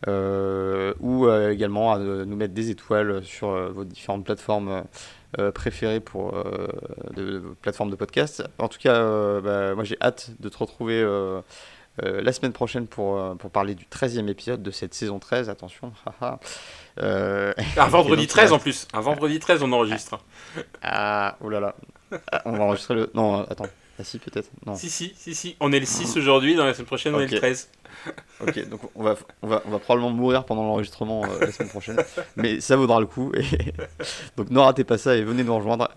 [0.08, 4.84] euh, ou euh, également à nous mettre des étoiles sur vos différentes plateformes
[5.40, 6.68] euh, préférées pour euh,
[7.14, 8.44] de, plateformes de podcast.
[8.60, 11.42] En tout cas, euh, bah, moi j'ai hâte de te retrouver euh,
[12.02, 15.50] euh, la semaine prochaine pour, pour parler du 13e épisode de cette saison 13.
[15.50, 16.40] Attention, haha.
[16.98, 18.88] Un vendredi Et donc, 13 il en plus.
[18.94, 20.20] Un vendredi 13, on enregistre.
[20.82, 21.76] ah, oh là là.
[22.32, 23.12] Ah, on va enregistrer le.
[23.14, 23.68] Non, attends.
[24.00, 24.50] Ah si, peut-être.
[24.66, 24.76] Non.
[24.76, 25.56] Si, si, si, si.
[25.60, 27.70] On est le 6 aujourd'hui, dans la semaine prochaine, on est le 13.
[28.40, 31.70] Ok, donc on va, on va, on va probablement mourir pendant l'enregistrement euh, la semaine
[31.70, 31.98] prochaine,
[32.36, 33.32] mais ça vaudra le coup.
[33.34, 33.42] Et
[34.38, 35.90] donc ne ratez pas ça et venez nous rejoindre.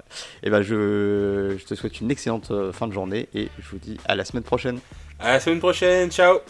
[0.43, 3.79] Et ben je, je te souhaite une excellente euh, fin de journée et je vous
[3.79, 4.79] dis à la semaine prochaine.
[5.19, 6.41] À la semaine prochaine, ciao